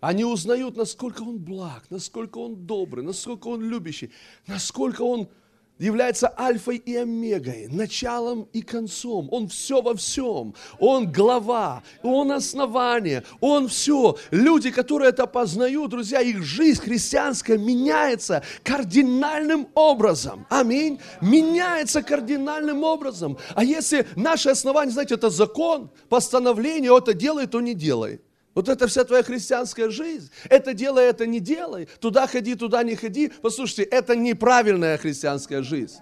[0.00, 4.10] они узнают, насколько Он благ, насколько Он добрый, насколько Он любящий,
[4.46, 5.28] насколько Он
[5.80, 9.28] является альфой и омегой, началом и концом.
[9.30, 10.54] Он все во всем.
[10.78, 14.16] Он глава, Он основание, Он все.
[14.30, 20.46] Люди, которые это познают, друзья, их жизнь христианская меняется кардинальным образом.
[20.50, 21.00] Аминь.
[21.20, 23.38] Меняется кардинальным образом.
[23.54, 28.20] А если наше основание, знаете, это закон, постановление, это делай, то не делай.
[28.54, 30.30] Вот это вся твоя христианская жизнь.
[30.48, 31.88] Это делай, это не делай.
[32.00, 33.32] Туда ходи, туда не ходи.
[33.42, 35.98] Послушайте, это неправильная христианская жизнь.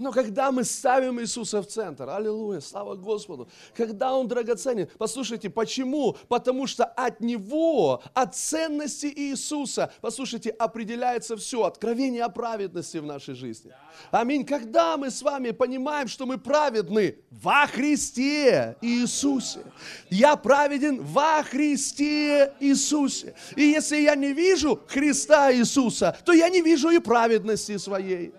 [0.00, 6.16] Но когда мы ставим Иисуса в центр, аллилуйя, слава Господу, когда Он драгоценен, послушайте, почему?
[6.26, 13.34] Потому что от Него, от ценности Иисуса, послушайте, определяется все, откровение о праведности в нашей
[13.34, 13.74] жизни.
[14.10, 14.46] Аминь.
[14.46, 19.60] Когда мы с вами понимаем, что мы праведны во Христе Иисусе,
[20.08, 23.34] я праведен во Христе Иисусе.
[23.54, 28.32] И если я не вижу Христа Иисуса, то я не вижу и праведности своей.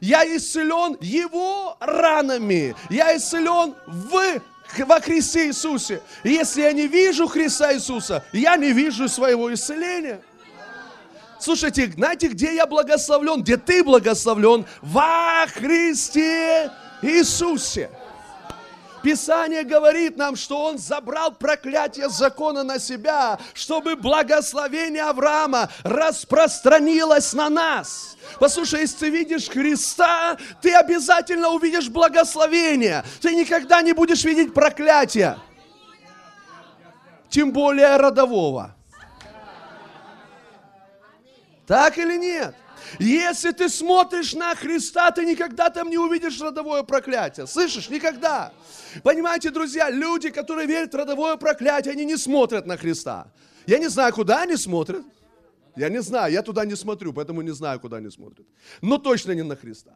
[0.00, 2.74] Я исцелен Его ранами.
[2.90, 4.40] Я исцелен в
[4.78, 6.02] во Христе Иисусе.
[6.24, 10.20] И если я не вижу Христа Иисуса, я не вижу своего исцеления.
[11.38, 13.42] Слушайте, знаете, где я благословлен?
[13.42, 14.66] Где ты благословлен?
[14.80, 16.70] Во Христе
[17.02, 17.90] Иисусе.
[19.06, 27.48] Писание говорит нам, что Он забрал проклятие закона на себя, чтобы благословение Авраама распространилось на
[27.48, 28.16] нас.
[28.40, 33.04] Послушай, если ты видишь Христа, ты обязательно увидишь благословение.
[33.22, 35.38] Ты никогда не будешь видеть проклятия.
[37.28, 38.74] Тем более родового.
[41.64, 42.56] Так или нет?
[42.98, 47.46] Если ты смотришь на Христа, ты никогда там не увидишь родовое проклятие.
[47.46, 47.88] Слышишь?
[47.90, 48.52] Никогда.
[49.02, 53.32] Понимаете, друзья, люди, которые верят в родовое проклятие, они не смотрят на Христа.
[53.66, 55.04] Я не знаю, куда они смотрят.
[55.76, 58.46] Я не знаю, я туда не смотрю, поэтому не знаю, куда они смотрят.
[58.80, 59.92] Но точно не на Христа.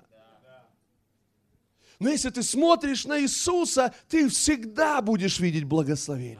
[1.98, 6.38] Но если ты смотришь на Иисуса, ты всегда будешь видеть благословение.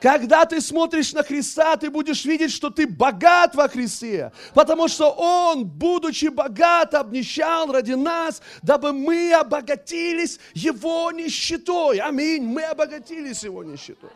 [0.00, 5.10] Когда ты смотришь на Христа, ты будешь видеть, что ты богат во Христе, потому что
[5.10, 11.98] Он, будучи богат, обнищал ради нас, дабы мы обогатились Его нищетой.
[11.98, 12.42] Аминь.
[12.42, 14.10] Мы обогатились Его нищетой.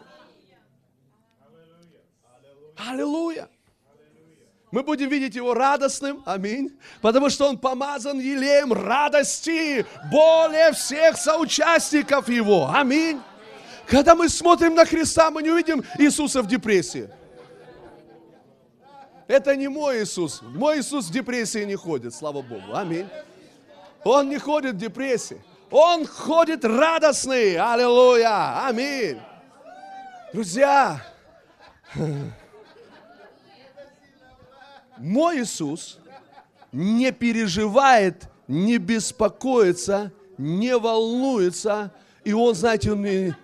[2.77, 3.49] Аллилуйя.
[4.71, 12.29] Мы будем видеть Его радостным, аминь, потому что Он помазан елеем радости более всех соучастников
[12.29, 13.21] Его, аминь.
[13.87, 17.09] Когда мы смотрим на Христа, мы не увидим Иисуса в депрессии.
[19.27, 20.43] Это не мой Иисус.
[20.43, 22.75] Мой Иисус в депрессии не ходит, слава Богу.
[22.75, 23.09] Аминь.
[24.05, 25.41] Он не ходит в депрессии.
[25.71, 27.57] Он ходит радостный.
[27.57, 28.67] Аллилуйя.
[28.67, 29.19] Аминь.
[30.33, 31.01] Друзья,
[34.99, 35.99] мой Иисус
[36.73, 41.93] не переживает, не беспокоится, не волнуется.
[42.25, 43.44] И он, знаете, он мне, «А,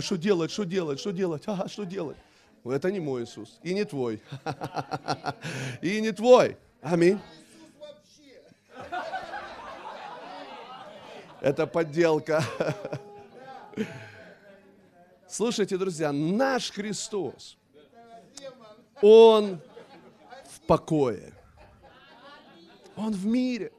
[0.00, 2.16] что делать, что делать, что делать, ага, что делать.
[2.64, 4.20] Это не мой Иисус, и не твой.
[5.82, 6.56] И не твой.
[6.82, 7.20] Аминь.
[11.40, 12.42] Это подделка.
[15.28, 17.56] Слушайте, друзья, наш Христос,
[19.02, 19.60] Он
[20.50, 21.32] в покое.
[22.96, 23.72] Он в мире.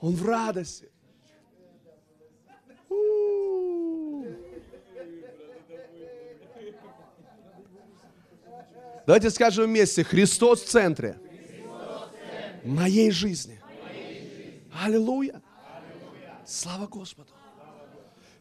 [0.00, 0.90] Он в радости.
[2.88, 3.28] У-у-у.
[9.08, 11.18] Давайте скажем вместе, Христос в центре,
[12.62, 13.58] моей жизни.
[14.84, 15.40] Аллилуйя.
[16.44, 17.30] Слава Господу.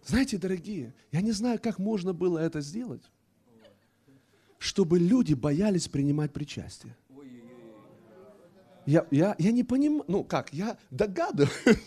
[0.06, 3.02] Знаете, дорогие, я не знаю, как можно было это сделать,
[4.58, 6.98] чтобы люди боялись принимать причастие.
[8.86, 11.54] Я, я, я не понимаю, ну как, я догадываюсь.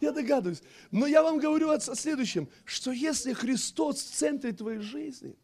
[0.00, 0.62] Я догадываюсь.
[0.90, 5.36] Но я вам говорю о следующем, что если Христос в центре твоей жизни,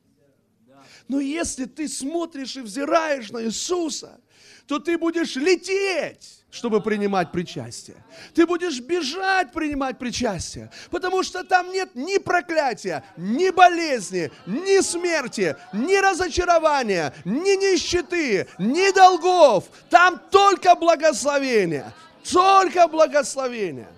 [1.09, 4.21] но если ты смотришь и взираешь на Иисуса,
[4.67, 7.97] то ты будешь лететь, чтобы принимать причастие.
[8.35, 15.57] Ты будешь бежать принимать причастие, потому что там нет ни проклятия, ни болезни, ни смерти,
[15.73, 19.65] ни разочарования, ни нищеты, ни долгов.
[19.89, 21.93] Там только благословение,
[22.31, 23.93] только благословение.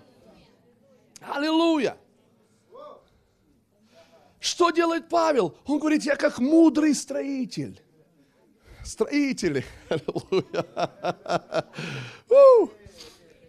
[1.21, 1.97] Аллилуйя!
[4.41, 5.57] Что делает Павел?
[5.67, 7.81] Он говорит, я как мудрый строитель.
[8.85, 9.65] Строители.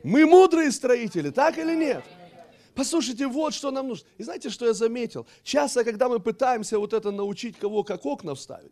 [0.03, 2.03] Мы мудрые строители, так или нет?
[2.73, 4.07] Послушайте, вот что нам нужно.
[4.17, 5.27] И знаете, что я заметил?
[5.43, 8.71] Часто, когда мы пытаемся вот это научить кого, как окна вставить,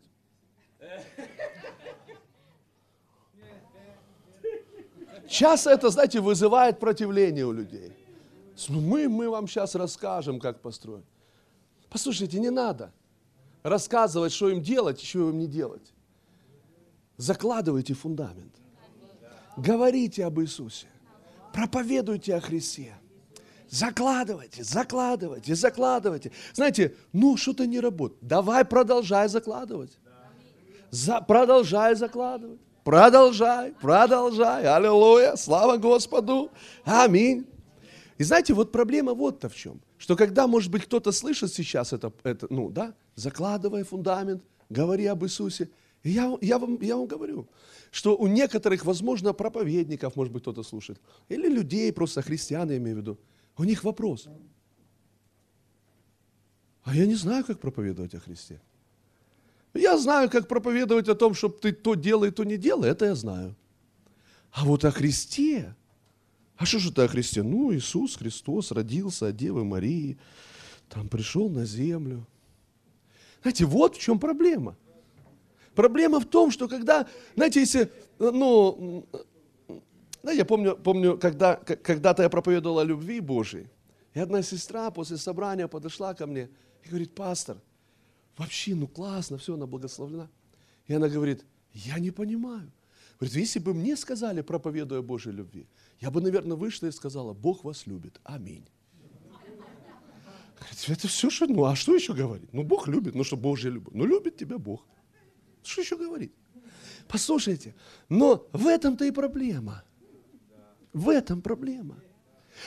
[5.28, 7.92] часто это, знаете, вызывает противление у людей.
[8.68, 11.04] Мы, мы вам сейчас расскажем, как построить.
[11.90, 12.92] Послушайте, не надо
[13.62, 15.92] рассказывать, что им делать, что им не делать.
[17.16, 18.54] Закладывайте фундамент.
[19.56, 20.86] Говорите об Иисусе.
[21.52, 22.94] Проповедуйте о Христе.
[23.68, 26.32] Закладывайте, закладывайте, закладывайте.
[26.54, 28.22] Знаете, ну что-то не работает.
[28.22, 29.98] Давай продолжай закладывать.
[30.90, 32.60] За, продолжай закладывать.
[32.84, 34.64] Продолжай, продолжай.
[34.64, 35.36] Аллилуйя.
[35.36, 36.50] Слава Господу.
[36.84, 37.46] Аминь.
[38.16, 39.80] И знаете, вот проблема вот-то в чем.
[39.98, 45.24] Что когда, может быть, кто-то слышит сейчас это, это ну да, закладывай фундамент, говори об
[45.24, 45.68] Иисусе.
[46.04, 47.48] Я, я, вам, я вам говорю,
[47.90, 52.96] что у некоторых, возможно, проповедников, может быть, кто-то слушает, или людей, просто христиан, я имею
[52.96, 53.18] в виду,
[53.56, 54.28] у них вопрос.
[56.84, 58.60] А я не знаю, как проповедовать о Христе.
[59.74, 63.14] Я знаю, как проповедовать о том, чтобы ты то делай, то не делай, это я
[63.14, 63.56] знаю.
[64.52, 65.74] А вот о Христе,
[66.58, 67.42] а что же это о Христе?
[67.42, 70.18] Ну, Иисус Христос родился от Девы Марии,
[70.88, 72.26] там пришел на землю.
[73.42, 74.76] Знаете, вот в чем проблема.
[75.76, 77.06] Проблема в том, что когда,
[77.36, 79.06] знаете, если, ну,
[80.24, 83.68] да, я помню, помню когда, когда-то я проповедовал о любви Божьей,
[84.12, 86.50] и одна сестра после собрания подошла ко мне
[86.82, 87.58] и говорит, пастор,
[88.36, 90.28] вообще, ну классно, все, она благословлена.
[90.88, 92.72] И она говорит, я не понимаю.
[93.20, 95.68] Говорит, если бы мне сказали, проповедуя Божьей любви,
[96.00, 98.20] я бы, наверное, вышла и сказала, Бог вас любит.
[98.24, 98.66] Аминь.
[100.86, 102.52] Это все, что, ну а что еще говорить?
[102.52, 103.94] Ну Бог любит, ну что Божья любовь.
[103.94, 104.86] Ну любит тебя Бог.
[105.62, 106.32] Что еще говорить?
[107.08, 107.74] Послушайте,
[108.08, 109.82] но в этом-то и проблема.
[110.92, 111.96] В этом проблема.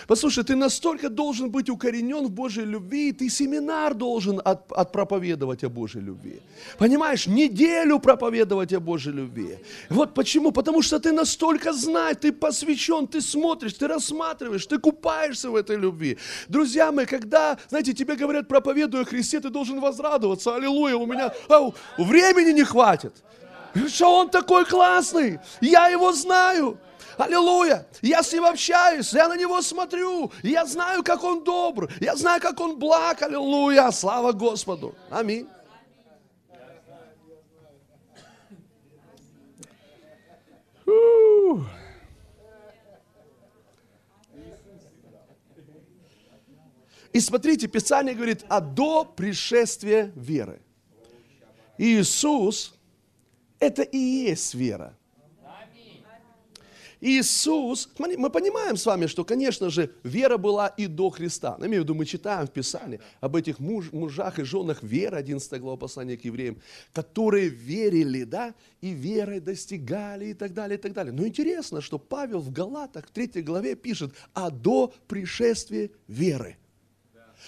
[0.07, 5.69] Послушай, ты настолько должен быть укоренен в Божьей любви, ты семинар должен от, отпроповедовать о
[5.69, 6.41] Божьей любви.
[6.77, 9.57] Понимаешь, неделю проповедовать о Божьей любви.
[9.89, 10.51] Вот почему?
[10.51, 15.77] Потому что ты настолько знаешь, ты посвящен, ты смотришь, ты рассматриваешь, ты купаешься в этой
[15.77, 16.17] любви.
[16.49, 20.55] Друзья мои, когда, знаете, тебе говорят, проповедуя о Христе, ты должен возрадоваться.
[20.55, 23.13] Аллилуйя, у меня ау, времени не хватит.
[23.87, 26.77] Что он такой классный, я его знаю.
[27.21, 27.85] Аллилуйя!
[28.01, 32.41] Я с ним общаюсь, я на него смотрю, я знаю, как он добр, я знаю,
[32.41, 33.21] как он благ.
[33.21, 33.91] Аллилуйя!
[33.91, 34.95] Слава Господу!
[35.11, 35.47] Аминь.
[47.13, 50.59] И смотрите, Писание говорит, а до пришествия веры.
[51.77, 52.73] Иисус–
[53.59, 54.97] это и есть вера.
[57.01, 61.57] Иисус, мы понимаем с вами, что, конечно же, вера была и до Христа.
[61.59, 65.17] Я имею в виду, мы читаем в Писании об этих муж, мужах и женах веры,
[65.17, 66.61] 11 глава послания к евреям,
[66.93, 71.11] которые верили, да, и верой достигали и так далее, и так далее.
[71.11, 76.57] Но интересно, что Павел в Галатах, в 3 главе пишет, а до пришествия веры.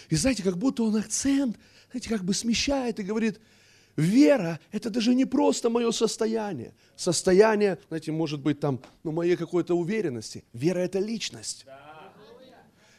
[0.10, 1.58] И знаете, как будто он акцент,
[1.92, 3.40] знаете, как бы смещает и говорит–
[3.96, 6.74] Вера– это даже не просто мое состояние.
[6.96, 10.44] Состояние, знаете, может быть там, ну, моей какой-то уверенности.
[10.54, 11.66] Вера– это личность.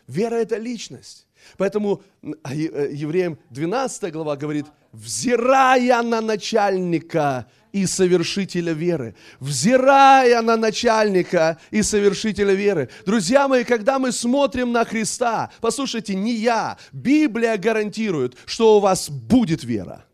[0.07, 1.27] Вера– это личность.
[1.57, 9.17] Поэтому э, евреям 12 глава говорит, взирая на начальника и совершителя веры.
[9.41, 12.89] Взирая на начальника и совершителя веры.
[13.05, 19.11] Друзья мои, когда мы смотрим на Христа, послушайте, не я, Библия гарантирует, что у вас
[19.11, 20.05] будет вера.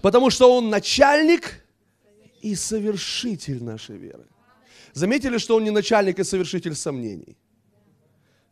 [0.00, 1.64] Потому что Он начальник
[2.40, 4.26] и совершитель нашей веры.
[4.92, 7.36] Заметили, что Он не начальник и совершитель сомнений?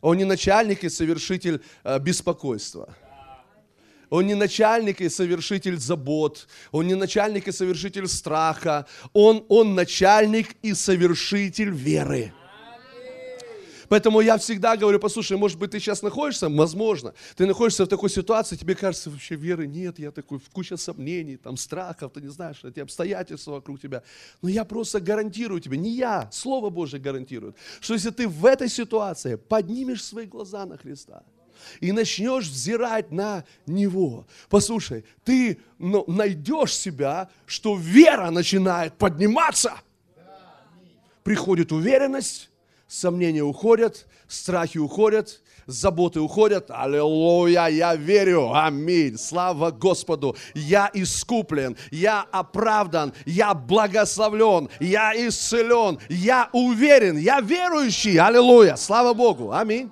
[0.01, 2.95] Он не начальник и совершитель э, беспокойства.
[4.09, 6.47] Он не начальник и совершитель забот.
[6.71, 8.85] Он не начальник и совершитель страха.
[9.13, 12.33] Он, он начальник и совершитель веры.
[13.91, 18.09] Поэтому я всегда говорю, послушай, может быть, ты сейчас находишься, возможно, ты находишься в такой
[18.09, 22.63] ситуации, тебе кажется, вообще веры нет, я такой, куча сомнений, там, страхов, ты не знаешь,
[22.63, 24.01] эти обстоятельства вокруг тебя.
[24.41, 28.69] Но я просто гарантирую тебе, не я, Слово Божье гарантирует, что если ты в этой
[28.69, 31.23] ситуации поднимешь свои глаза на Христа,
[31.81, 34.25] и начнешь взирать на Него.
[34.49, 39.73] Послушай, ты ну, найдешь себя, что вера начинает подниматься.
[41.23, 42.50] Приходит уверенность,
[42.91, 46.69] сомнения уходят, страхи уходят, заботы уходят.
[46.69, 48.53] Аллилуйя, я верю.
[48.53, 49.17] Аминь.
[49.17, 50.35] Слава Господу.
[50.53, 58.19] Я искуплен, я оправдан, я благословлен, я исцелен, я уверен, я верующий.
[58.19, 58.75] Аллилуйя.
[58.75, 59.51] Слава Богу.
[59.51, 59.89] Аминь.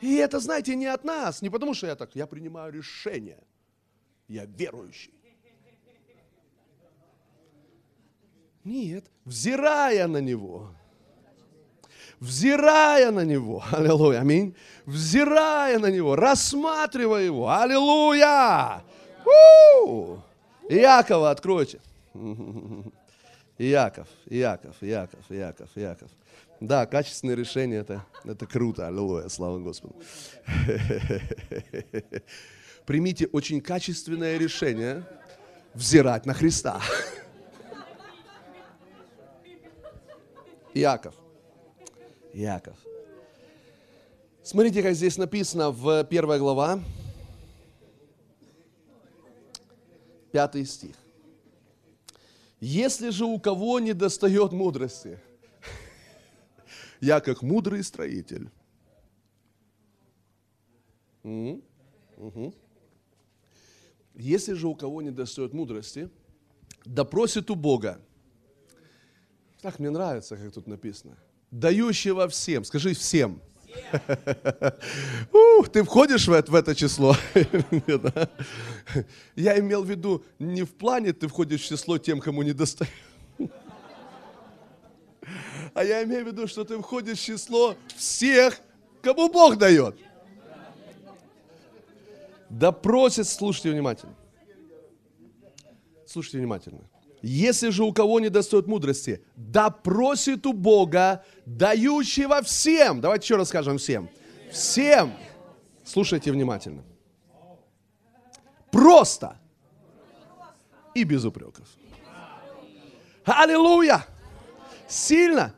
[0.00, 3.38] И это, знаете, не от нас, не потому что я так, я принимаю решение.
[4.28, 5.14] Я верующий.
[8.64, 10.72] Нет, взирая на Него,
[12.22, 14.54] взирая на Него, аллилуйя, аминь,
[14.86, 18.82] взирая на Него, рассматривая Его, аллилуйя.
[19.24, 20.22] У-у-у!
[20.68, 21.80] Иакова откройте.
[23.58, 26.10] Иаков, Иаков, Иаков, Иаков, Иаков.
[26.60, 29.96] Да, качественное решение это, это круто, аллилуйя, слава Господу.
[32.86, 35.04] Примите очень качественное решение
[35.74, 36.80] взирать на Христа.
[40.74, 41.14] Иаков.
[42.32, 42.76] Иаков.
[44.42, 46.82] Смотрите, как здесь написано в первой глава,
[50.32, 50.96] пятый стих.
[52.58, 55.20] Если же у кого не достает мудрости,
[57.00, 58.50] я как мудрый строитель.
[61.22, 61.62] Угу.
[64.14, 66.08] Если же у кого не достает мудрости,
[66.84, 68.00] допросит у Бога.
[69.60, 71.16] Так мне нравится, как тут написано–
[71.52, 72.64] дающего всем.
[72.64, 73.40] Скажи всем.
[75.32, 77.16] Ух, ты входишь в это, в это число?
[79.36, 82.90] Я имел в виду не в плане ты входишь в число тем, кому не достает.
[85.74, 88.60] А я имею в виду, что ты входишь в число всех,
[89.00, 89.96] кому Бог дает.
[92.50, 94.14] Да просит, слушайте внимательно.
[96.06, 96.91] Слушайте внимательно.
[97.22, 103.00] Если же у кого не достает мудрости, да просит у Бога, дающего всем.
[103.00, 104.10] Давайте еще раз скажем всем.
[104.50, 105.12] Всем.
[105.84, 106.82] Слушайте внимательно.
[108.72, 109.38] Просто
[110.94, 111.68] и без упреков.
[113.24, 114.04] Аллилуйя!
[114.88, 115.54] Сильно.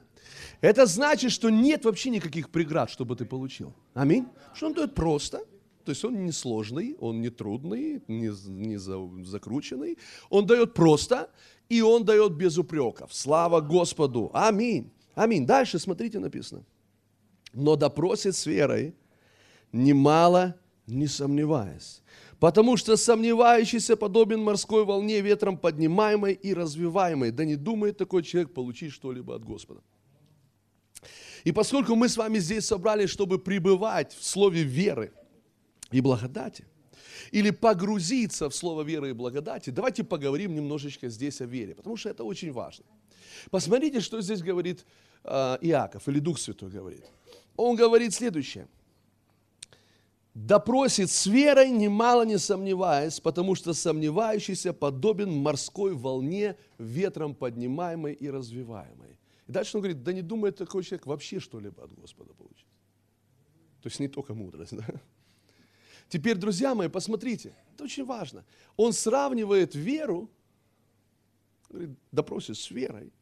[0.61, 3.75] Это значит, что нет вообще никаких преград, чтобы ты получил.
[3.95, 4.27] Аминь.
[4.55, 5.41] Что он дает просто.
[5.85, 9.99] То есть он не сложный, он не трудный, не, не за, закрученный.
[10.31, 11.31] Он дает просто,
[11.69, 13.13] и он дает без упреков.
[13.13, 14.31] Слава Господу.
[14.33, 14.91] Аминь.
[15.15, 15.47] Аминь.
[15.47, 16.65] Дальше смотрите написано.
[17.53, 18.95] Но допросит с верой,
[19.73, 20.57] немало
[20.87, 22.03] не сомневаясь.
[22.41, 27.31] Потому что сомневающийся подобен морской волне, ветром поднимаемой и развиваемой.
[27.31, 29.81] Да не думает такой человек получить что-либо от Господа.
[31.45, 35.13] И поскольку мы с вами здесь собрались, чтобы пребывать в слове веры
[35.95, 36.65] и благодати,
[37.31, 42.09] или погрузиться в слово веры и благодати, давайте поговорим немножечко здесь о вере, потому что
[42.09, 42.85] это очень важно.
[43.51, 44.85] Посмотрите, что здесь говорит
[45.23, 47.05] э, Иаков, или Дух Святой говорит.
[47.57, 48.67] Он говорит следующее.
[50.35, 58.29] «Допросит с верой, немало не сомневаясь, потому что сомневающийся подобен морской волне, ветром поднимаемой и
[58.29, 59.17] развиваемой».
[59.47, 62.67] И дальше он говорит, да не думает такой человек вообще что-либо от Господа получить.
[63.81, 64.77] То есть не только мудрость.
[64.77, 64.85] Да?
[66.09, 68.45] Теперь, друзья мои, посмотрите, это очень важно.
[68.77, 70.31] Он сравнивает веру,
[71.69, 73.13] говорит, допросит с верой,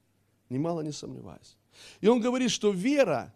[0.48, 1.56] немало не сомневаясь.
[2.00, 3.34] И он говорит, что вера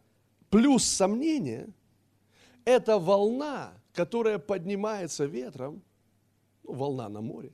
[0.51, 1.68] плюс сомнение–
[2.64, 5.82] это волна, которая поднимается ветром,
[6.62, 7.53] ну, волна на море,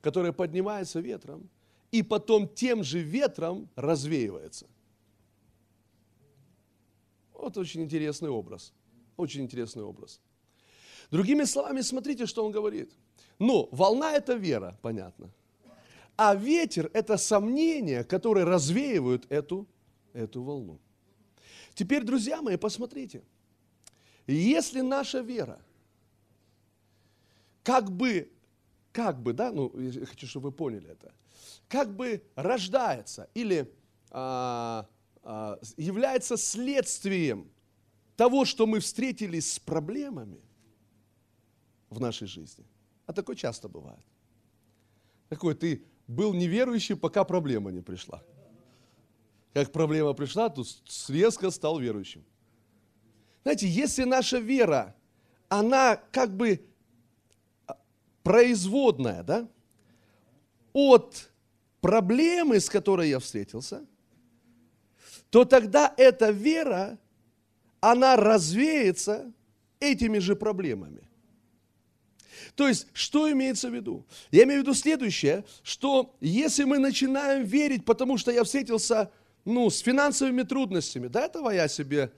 [0.00, 1.48] которая поднимается ветром,
[1.92, 4.66] и потом тем же ветром развеивается.
[7.32, 8.72] Вот очень интересный образ.
[9.16, 10.20] Очень интересный образ.
[11.14, 12.90] Другими словами, смотрите, что он говорит.
[13.38, 15.30] Ну, волна– это вера, понятно.
[16.16, 19.68] А ветер– это сомнения, которые развеивают эту,
[20.12, 20.80] эту волну.
[21.72, 23.22] Теперь, друзья мои, посмотрите.
[24.26, 25.60] Если наша вера
[27.62, 28.28] как бы,
[28.90, 31.14] как бы, да, ну, я хочу, чтобы вы поняли это,
[31.68, 33.72] как бы рождается или
[34.10, 34.88] а,
[35.22, 37.48] а, является следствием
[38.16, 40.40] того, что мы встретились с проблемами
[41.94, 42.64] в нашей жизни.
[43.06, 44.04] А такое часто бывает.
[45.28, 48.22] Такой ты был неверующий, пока проблема не пришла.
[49.52, 50.64] Как проблема пришла, то
[51.08, 52.24] резко стал верующим.
[53.42, 54.94] Знаете, если наша вера,
[55.48, 56.60] она как бы
[57.66, 57.76] а,
[58.22, 59.48] производная, да,
[60.72, 61.30] от
[61.80, 63.86] проблемы, с которой я встретился–
[65.34, 66.96] то тогда эта вера,
[67.80, 69.32] она развеется
[69.80, 71.08] этими же проблемами.
[72.54, 74.06] То есть, что имеется в виду?
[74.30, 79.10] Я имею в виду следующее, что если мы начинаем верить, потому что я встретился
[79.44, 82.12] ну, с финансовыми трудностями, до этого я себе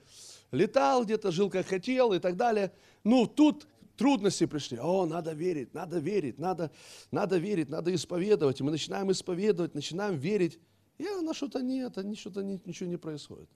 [0.51, 2.71] летал где-то, жил как хотел и так далее,
[3.03, 3.67] ну, тут
[3.97, 6.71] трудности пришли, о, надо верить, надо верить, надо,
[7.11, 8.59] надо верить, надо исповедовать.
[8.59, 10.59] И мы начинаем исповедовать, начинаем верить.
[10.99, 13.49] И она что-то нет, а что-то ничего не происходит.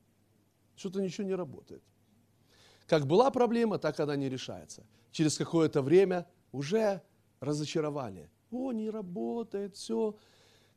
[0.76, 1.84] Что-то ничего не работает.
[2.88, 4.84] Как была проблема, так она не решается.
[5.12, 7.02] Через какое-то время уже
[7.40, 8.30] разочарование.
[8.52, 10.16] О, не работает, все.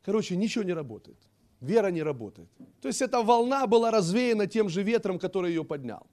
[0.03, 1.17] Короче, ничего не работает.
[1.61, 2.49] Вера не работает.
[2.81, 6.05] То есть эта волна была развеяна тем же ветром, который ее поднял.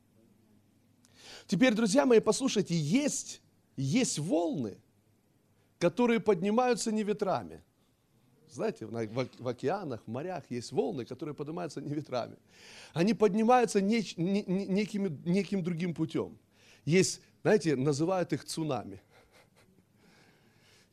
[1.47, 3.43] Теперь, друзья мои, послушайте, есть,
[3.77, 4.79] есть волны,
[5.79, 7.63] которые поднимаются не ветрами–
[8.53, 12.37] знаете, в, океанах, в морях есть волны, которые поднимаются не ветрами.
[12.93, 16.37] Они поднимаются не, не, неким, неким другим путем.
[16.85, 19.01] Есть, знаете, называют их цунами.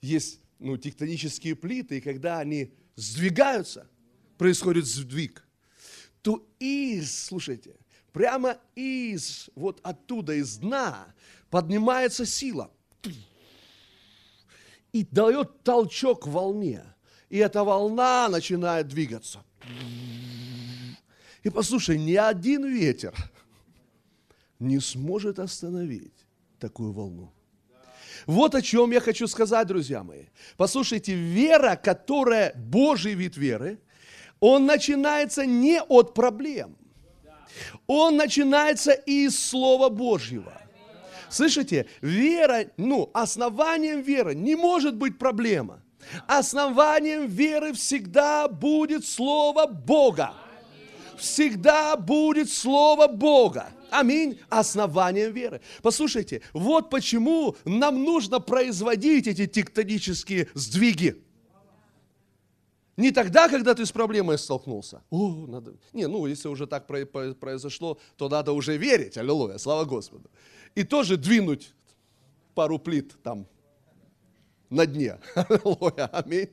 [0.02, 3.89] Есть ну, тектонические плиты, и когда они сдвигаются,
[4.38, 5.45] происходит сдвиг,
[6.22, 7.76] то из, слушайте,
[8.12, 11.14] прямо из, вот оттуда, из дна,
[11.50, 12.72] поднимается сила
[14.91, 16.84] и дает толчок волне
[17.30, 19.43] и эта волна начинает двигаться.
[21.43, 23.16] И послушай, ни один ветер
[24.58, 26.26] не сможет остановить
[26.60, 27.32] такую волну.
[28.30, 30.26] Вот о чем я хочу сказать, друзья мои.
[30.56, 33.80] Послушайте, вера, которая Божий вид веры,
[34.40, 36.78] он начинается не от проблем.
[37.88, 40.54] Он начинается из Слова Божьего.
[41.30, 45.82] Слышите, вера, ну, основанием веры не может быть проблема–
[46.28, 50.34] Основанием веры всегда будет Слово Бога.
[51.20, 53.70] Всегда будет Слово Бога.
[53.91, 54.39] Аминь.
[54.49, 55.61] Основанием веры.
[55.82, 61.24] Послушайте, вот почему нам нужно производить эти тектонические сдвиги.
[62.97, 65.01] Не тогда, когда ты с проблемой столкнулся.
[65.09, 65.74] О, надо...
[65.93, 69.17] Не, ну, если уже так произошло, то надо уже верить.
[69.17, 70.30] Аллилуйя, слава Господу.
[70.76, 71.74] И тоже двинуть
[72.55, 73.47] пару плит там
[74.70, 75.20] на дне.
[76.11, 76.49] Аминь.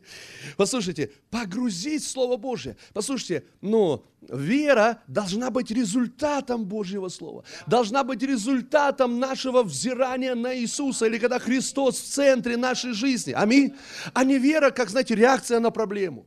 [0.56, 2.76] Послушайте, погрузить Слово Божье.
[2.92, 7.44] Послушайте, но вера должна быть результатом Божьего Слова.
[7.66, 13.32] Должна быть результатом нашего взирания на Иисуса, или когда Христос в центре нашей жизни.
[13.32, 13.74] Аминь.
[14.14, 16.26] А не вера, как, знаете, реакция на проблему.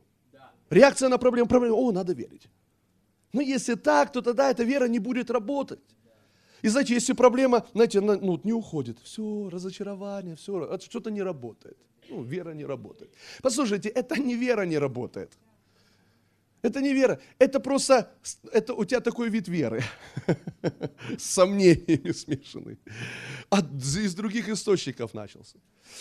[0.70, 1.48] Реакция на проблему.
[1.48, 2.48] Проблема, о, надо верить.
[3.32, 5.80] Но если так, то тогда эта вера не будет работать.
[6.62, 11.78] И знаете, если проблема, знаете, ну, не уходит, все, разочарование, все, что-то не работает.
[12.08, 13.14] Ну, вера не работает.
[13.42, 15.32] Послушайте, это не вера не работает.
[16.62, 18.12] Это не вера, это просто,
[18.52, 19.82] это у тебя такой вид веры,
[21.18, 22.78] с сомнениями смешанный.
[23.48, 25.58] От, из других источников начался.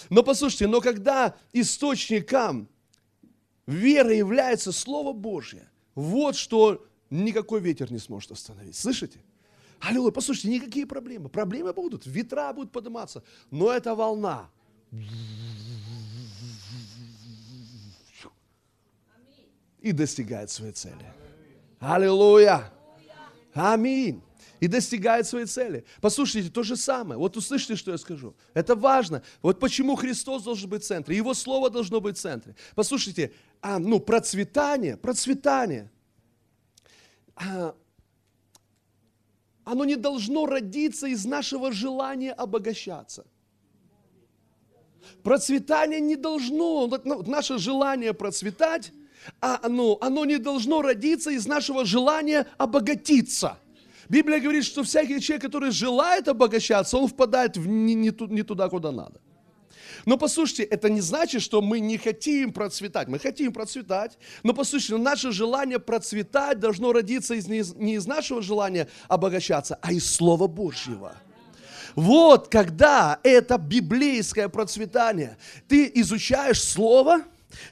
[0.09, 2.67] Но послушайте, но когда источником
[3.67, 8.75] веры является Слово Божье, вот что никакой ветер не сможет остановить.
[8.75, 9.21] Слышите?
[9.79, 11.29] Аллилуйя, послушайте, никакие проблемы.
[11.29, 14.49] Проблемы будут, ветра будут подниматься, но это волна.
[19.79, 21.13] И достигает своей цели.
[21.79, 22.71] Аллилуйя.
[23.53, 24.21] Аминь.
[24.59, 25.85] И достигает своей цели.
[26.01, 27.17] Послушайте, то же самое.
[27.17, 28.35] Вот услышите, что я скажу.
[28.53, 29.23] Это важно.
[29.41, 31.15] Вот почему Христос должен быть в центре.
[31.15, 32.55] Его Слово должно быть в центре.
[32.75, 35.89] Послушайте, а, ну, процветание, процветание.
[37.35, 37.73] А,
[39.63, 43.25] оно не должно родиться из нашего желания обогащаться.
[45.23, 48.91] Процветание не должно, ну, наше желание процветать,
[49.41, 53.57] а оно, оно не должно родиться из нашего желания обогатиться.
[54.07, 58.69] Библия говорит, что всякий человек, который желает обогащаться, он впадает в не, не, не туда,
[58.69, 59.21] куда надо.
[60.05, 63.07] Но послушайте, это не значит, что мы не хотим процветать.
[63.07, 67.59] Мы хотим процветать, но послушайте, наше желание процветать должно родиться из, не,
[67.95, 71.15] из, нашего желания обогащаться, а из Слова Божьего.
[71.95, 75.37] Вот когда это библейское процветание.
[75.67, 77.23] Ты изучаешь Слово,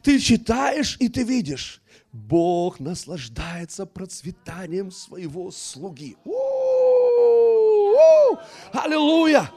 [0.04, 1.82] ты читаешь и ты видишь.
[2.12, 6.18] Бог наслаждается процветанием своего слуги.
[8.74, 9.52] Аллилуйя!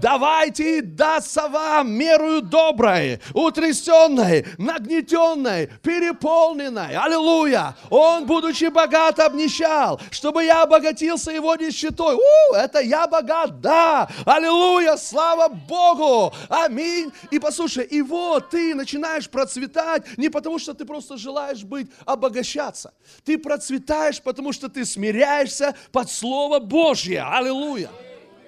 [0.00, 6.96] Давайте дастся вам мерою доброй, утрясенной, нагнетенной, переполненной.
[6.96, 7.76] Аллилуйя!
[7.90, 12.16] Он, будучи богат, обнищал, чтобы я обогатился его нищетой.
[12.16, 14.08] У, это я богат, да!
[14.24, 14.96] Аллилуйя!
[14.96, 16.32] Слава Богу!
[16.48, 17.12] Аминь!
[17.30, 22.92] И послушай, и вот ты начинаешь процветать не потому, что ты просто желаешь быть, обогащаться.
[23.24, 27.22] Ты процветаешь, потому что ты смиряешься под Слово Божье.
[27.22, 27.90] Аллилуйя!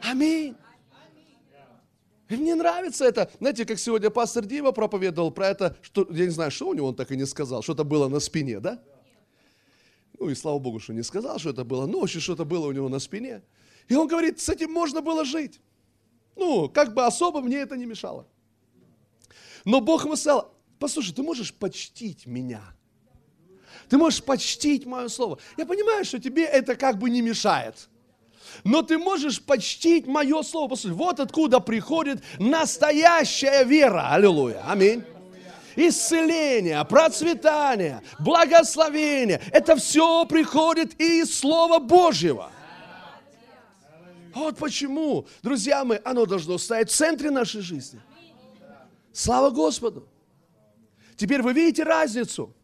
[0.02, 0.56] Аминь.
[2.32, 3.30] И мне нравится это.
[3.40, 6.88] Знаете, как сегодня пастор Дима проповедовал про это, что, я не знаю, что у него
[6.88, 8.82] он так и не сказал, что-то было на спине, да?
[10.18, 12.88] Ну и слава Богу, что не сказал, что это было ночью, что-то было у него
[12.88, 13.42] на спине.
[13.86, 15.60] И он говорит, с этим можно было жить.
[16.34, 18.26] Ну, как бы особо мне это не мешало.
[19.66, 22.62] Но Бог ему сказал, послушай, ты можешь почтить меня.
[23.90, 25.38] Ты можешь почтить мое слово.
[25.58, 27.90] Я понимаю, что тебе это как бы не мешает
[28.64, 30.68] но ты можешь почтить мое слово.
[30.70, 34.10] Послушай, вот откуда приходит настоящая вера.
[34.12, 34.62] Аллилуйя.
[34.66, 35.04] Аминь
[35.76, 39.40] исцеление, процветание, благословение.
[39.52, 42.50] Это все приходит из Слова Божьего.
[44.34, 48.00] Вот почему, друзья мои, оно должно стоять в центре нашей жизни.
[49.12, 50.08] Слава Господу.
[51.16, 52.54] Теперь вы видите разницу.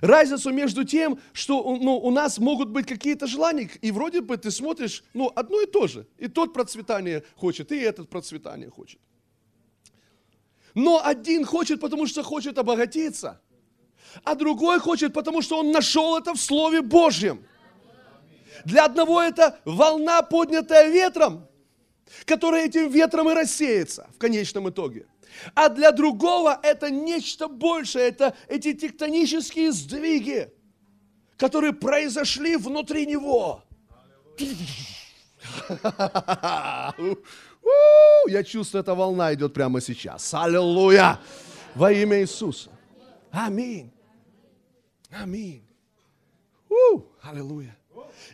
[0.00, 4.50] Разницу между тем, что ну, у нас могут быть какие-то желания, и вроде бы ты
[4.50, 6.06] смотришь, ну, одно и то же.
[6.18, 9.00] И тот процветание хочет, и этот процветание хочет.
[10.74, 13.40] Но один хочет, потому что хочет обогатиться,
[14.24, 17.44] а другой хочет, потому что он нашел это в Слове Божьем.
[18.64, 21.48] Для одного это волна, поднятая ветром,
[22.24, 25.06] которая этим ветром и рассеется в конечном итоге.
[25.54, 30.52] А для другого это нечто большее, это эти тектонические сдвиги,
[31.36, 33.64] которые произошли внутри него.
[38.26, 40.34] Я чувствую, эта волна идет прямо сейчас.
[40.34, 41.18] Аллилуйя!
[41.74, 42.70] Во имя Иисуса.
[43.30, 43.92] Аминь.
[45.10, 45.64] Аминь.
[47.22, 47.76] Аллилуйя.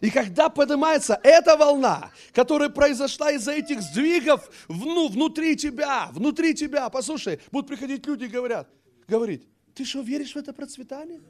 [0.00, 6.88] И когда поднимается эта волна, которая произошла из-за этих сдвигов ну, внутри тебя, внутри тебя,
[6.90, 8.68] послушай, будут приходить люди и говорят,
[9.08, 11.20] говорить, ты что, веришь в это процветание?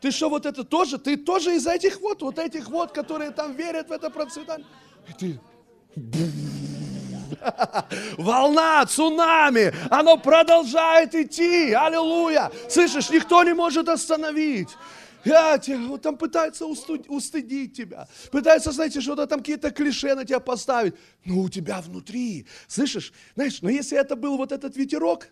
[0.00, 0.98] Ты что, вот это тоже?
[0.98, 4.66] Ты тоже из этих вот, вот этих вот, которые там верят в это процветание?
[5.08, 5.40] И ты...
[8.18, 11.72] Волна, цунами, оно продолжает идти.
[11.72, 12.50] Аллилуйя.
[12.68, 14.70] Слышишь, никто не может остановить.
[15.24, 18.08] Я вот там пытаются устыдить тебя.
[18.30, 20.94] Пытаются, знаете, что-то там какие-то клише на тебя поставить.
[21.24, 25.28] Но у тебя внутри, слышишь, знаешь, но если это был вот этот ветерок,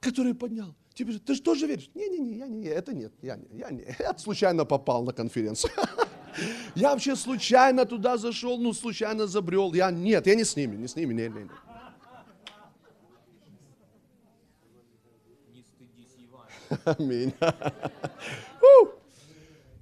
[0.00, 0.74] который поднял.
[0.94, 1.90] Теперь ты же тоже веришь?
[1.94, 3.84] Не-не-не, я не, это нет, я не, я не.
[3.98, 5.72] Я случайно попал на конференцию.
[6.74, 9.74] Я вообще случайно туда зашел, ну, случайно забрел.
[9.74, 11.50] Я, нет, я не с ними, не с ними, не, не, не.
[16.98, 17.32] Аминь.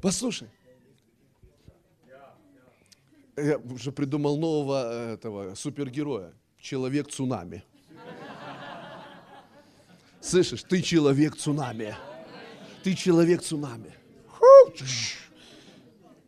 [0.00, 0.48] Послушай,
[3.36, 6.32] я уже придумал нового этого супергероя.
[6.60, 7.64] Человек-цунами.
[10.20, 11.96] Слышишь, ты человек-цунами.
[12.82, 13.94] Ты человек-цунами.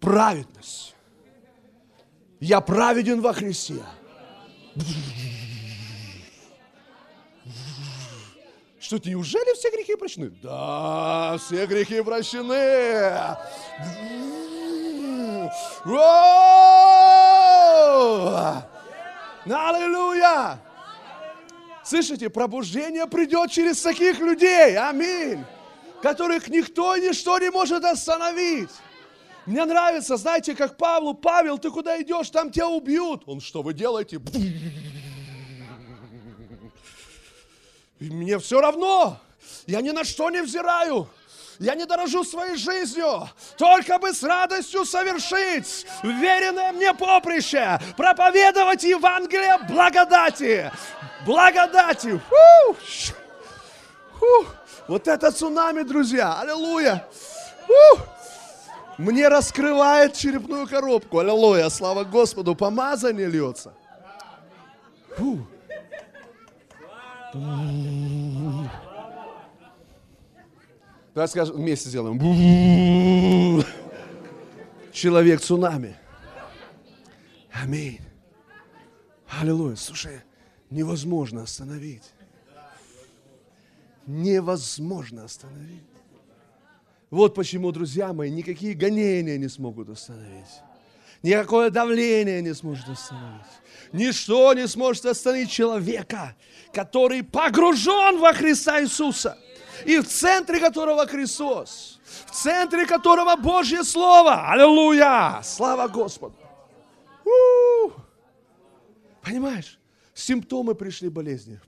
[0.01, 0.95] Праведность.
[2.41, 3.83] Я праведен во Христе.
[8.95, 10.31] Что, неужели все грехи прощены?
[10.43, 12.53] Да, все грехи прощены.
[19.47, 20.61] Аллилуйя!
[21.83, 24.77] Слышите, пробуждение придет через таких людей.
[24.79, 25.45] Аминь.
[26.01, 28.71] Которых никто и ничто не может остановить.
[29.47, 33.25] Мне нравится, знаете, как Павлу, Павел, ты куда идешь, там тебя убьют.
[33.27, 34.21] Он, что вы делаете?
[38.01, 39.19] И мне все равно.
[39.67, 41.09] Я ни на что не взираю.
[41.59, 49.59] Я не дорожу своей жизнью, только бы с радостью совершить веренное мне поприще, проповедовать Евангелие
[49.69, 50.73] благодати.
[51.25, 52.21] Благодати.
[52.29, 52.77] Фу!
[54.19, 54.47] Фу!
[54.89, 56.41] Вот это цунами, друзья.
[56.41, 57.07] Аллилуйя.
[57.67, 58.01] Фу!
[58.99, 61.21] Мне раскрывает черепную коробку.
[61.21, 61.69] Аллилуйя.
[61.71, 62.55] Слава Господу.
[62.55, 63.75] Помазание льется.
[65.17, 65.47] Фу.
[71.15, 73.65] Давай скажем, вместе сделаем.
[74.93, 75.97] Человек цунами.
[77.53, 77.99] Аминь.
[79.41, 79.75] Аллилуйя.
[79.75, 80.21] Слушай,
[80.71, 82.13] невозможно остановить.
[84.07, 85.83] Невозможно остановить.
[87.11, 90.61] Вот почему, друзья мои, никакие гонения не смогут остановить.
[91.25, 93.47] Никакое давление не сможет остановить.
[93.93, 96.37] Ничто не сможет остановить человека,
[96.71, 99.39] который погружен во Христа Иисуса
[99.87, 104.51] и в центре которого Христос, в центре которого Божье Слово.
[104.51, 105.41] Аллилуйя!
[105.43, 106.37] Слава Господу!
[107.25, 107.93] У-у-у.
[109.23, 109.79] Понимаешь?
[110.13, 111.59] Симптомы пришли болезни.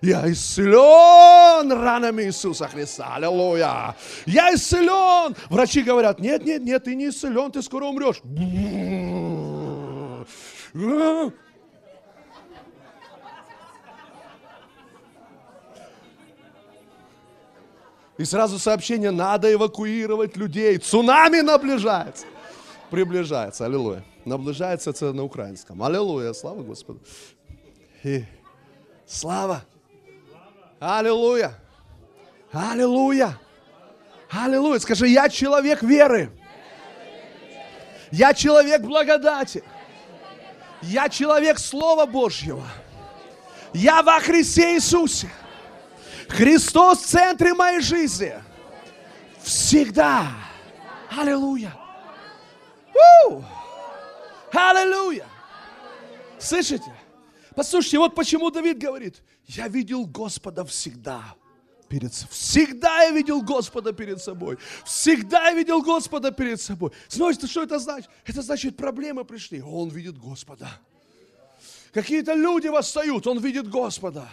[0.00, 3.16] Я исцелен ранами Иисуса Христа.
[3.16, 3.96] Аллилуйя.
[4.26, 5.34] Я исцелен.
[5.50, 8.22] Врачи говорят, нет, нет, нет, ты не исцелен, ты скоро умрешь.
[18.18, 20.76] И сразу сообщение, надо эвакуировать людей.
[20.78, 22.26] Цунами наближается.
[22.90, 24.04] Приближается, аллилуйя.
[24.24, 25.82] Наближается это на украинском.
[25.82, 27.00] Аллилуйя, слава Господу.
[28.02, 28.24] И
[29.06, 29.64] слава.
[30.80, 31.54] Аллилуйя.
[32.52, 33.38] Аллилуйя.
[34.30, 34.78] Аллилуйя.
[34.78, 36.30] Скажи, я человек веры.
[38.10, 39.62] Я человек благодати.
[40.82, 42.64] Я человек Слова Божьего.
[43.74, 45.28] Я во Христе Иисусе.
[46.28, 48.34] Христос в центре моей жизни.
[49.42, 50.28] Всегда.
[51.10, 51.72] Аллилуйя.
[54.52, 55.26] Аллилуйя.
[56.38, 56.92] Слышите?
[57.54, 61.34] Послушайте, вот почему Давид говорит, я видел Господа всегда
[61.88, 62.32] перед собой.
[62.32, 64.58] Всегда я видел Господа перед собой.
[64.84, 66.92] Всегда я видел Господа перед собой.
[67.08, 68.08] Знаете, что это значит?
[68.24, 69.60] Это значит, проблемы пришли.
[69.60, 70.68] Он видит Господа.
[71.92, 74.28] Какие-то люди восстают, он видит Господа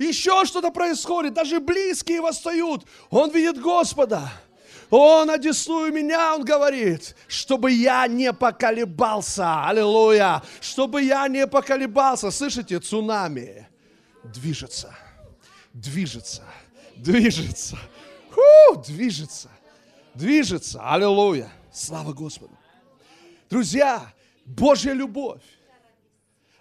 [0.00, 4.30] еще что-то происходит, даже близкие восстают, он видит Господа.
[4.88, 9.68] Он одесную меня, он говорит, чтобы я не поколебался.
[9.68, 10.42] Аллилуйя.
[10.60, 12.32] Чтобы я не поколебался.
[12.32, 13.69] Слышите, цунами
[14.24, 14.94] движется,
[15.72, 16.42] движется,
[16.96, 17.78] движется.
[18.30, 19.50] Фу, движется,
[20.14, 20.80] движется.
[20.82, 21.50] Аллилуйя.
[21.72, 22.56] Слава Господу.
[23.48, 24.12] Друзья,
[24.44, 25.42] Божья любовь,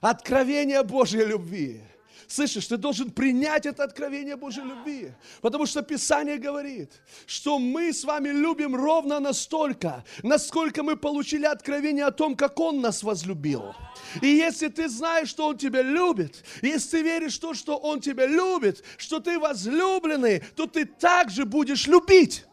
[0.02, 1.82] откровение Божьей любви–
[2.30, 5.12] Слышишь, ты должен принять это откровение Божьей любви.
[5.42, 6.92] Потому что Писание говорит,
[7.26, 12.82] что мы с вами любим ровно настолько, насколько мы получили откровение о том, как Он
[12.82, 13.74] нас возлюбил.
[14.22, 18.00] И если ты знаешь, что Он тебя любит, если ты веришь в то, что Он
[18.00, 22.46] тебя любит, что ты возлюбленный, то ты также будешь любить.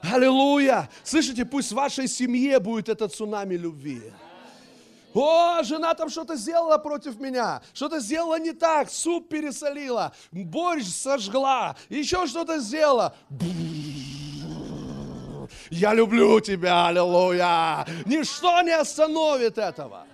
[0.00, 0.88] Аллилуйя!
[1.04, 4.00] Слышите, пусть в вашей семье будет этот цунами любви.
[5.14, 11.76] О, жена там что-то сделала против меня, что-то сделала не так, суп пересолила, борщ сожгла,
[11.88, 13.14] еще что-то сделала.
[15.70, 17.86] Я люблю тебя, аллилуйя.
[18.06, 20.06] Ничто не остановит этого.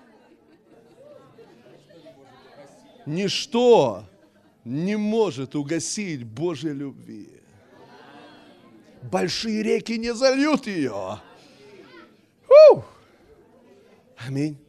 [3.07, 4.05] Ничто
[4.65, 7.29] не может угасить Божьей любви.
[9.03, 11.21] Большие реки не зальют ее.
[12.47, 12.85] Фу!
[14.17, 14.64] Аминь.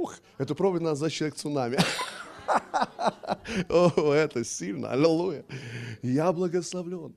[0.00, 1.78] Ух, это проповедь нас за человек цунами.
[3.68, 4.92] О, это сильно.
[4.92, 5.44] Аллилуйя.
[6.00, 7.14] Я благословлен.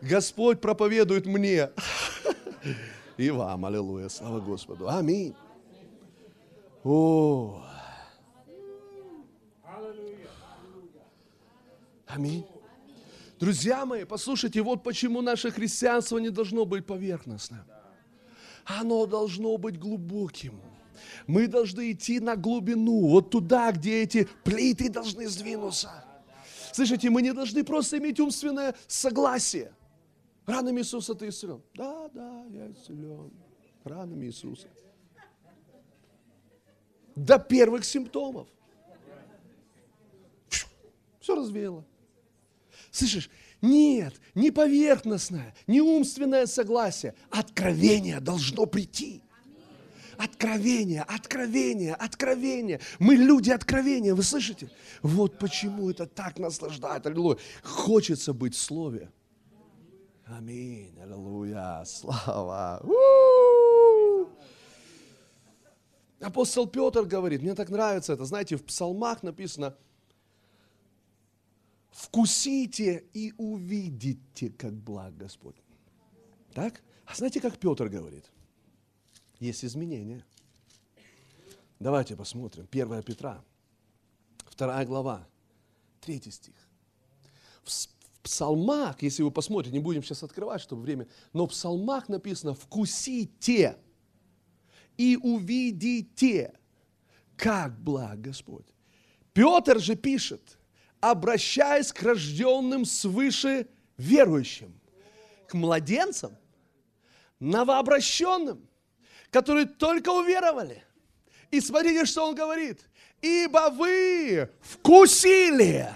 [0.00, 1.68] Господь проповедует мне.
[3.18, 4.08] И вам, аллилуйя.
[4.08, 4.88] Слава Господу.
[4.88, 5.34] Аминь.
[6.84, 7.62] О.
[12.06, 12.46] Аминь.
[13.38, 17.64] Друзья мои, послушайте, вот почему наше христианство не должно быть поверхностным.
[18.64, 20.62] Оно должно быть глубоким.
[21.26, 26.04] Мы должны идти на глубину, вот туда, где эти плиты должны сдвинуться.
[26.72, 29.72] Слышите, мы не должны просто иметь умственное согласие.
[30.46, 31.62] Ранами Иисуса ты исцелен.
[31.74, 33.30] Да, да, я исцелен.
[33.84, 34.68] Ранами Иисуса.
[37.14, 38.48] До первых симптомов.
[41.20, 41.84] Все развеяло.
[42.90, 47.14] Слышишь, нет, не поверхностное, не умственное согласие.
[47.30, 49.21] Откровение должно прийти.
[50.18, 52.80] Откровение, откровение, откровение.
[52.98, 54.70] Мы люди откровения, вы слышите?
[55.02, 57.06] Вот почему это так наслаждает.
[57.06, 57.38] Аллилуйя.
[57.62, 59.10] Хочется быть в Слове.
[60.26, 60.98] Аминь.
[61.00, 61.84] Аллилуйя.
[61.84, 62.80] Слава.
[62.84, 64.28] У-у-у.
[66.20, 69.76] Апостол Петр говорит, мне так нравится это, знаете, в псалмах написано,
[71.90, 75.56] вкусите и увидите, как благ Господь.
[76.54, 76.80] Так?
[77.06, 78.30] А знаете, как Петр говорит?
[79.42, 80.24] Есть изменения.
[81.80, 82.68] Давайте посмотрим.
[82.70, 83.42] 1 Петра,
[84.56, 85.26] 2 глава,
[86.00, 86.54] 3 стих.
[87.64, 87.88] В
[88.22, 93.78] псалмах, если вы посмотрите, не будем сейчас открывать, чтобы время, но в псалмах написано «вкусите
[94.96, 96.54] и увидите,
[97.36, 98.68] как благ Господь».
[99.32, 100.56] Петр же пишет,
[101.00, 103.66] обращаясь к рожденным свыше
[103.96, 104.72] верующим,
[105.48, 106.38] к младенцам,
[107.40, 108.68] новообращенным,
[109.32, 110.84] которые только уверовали.
[111.50, 112.80] И смотрите, что он говорит.
[113.22, 115.88] Ибо вы вкусили.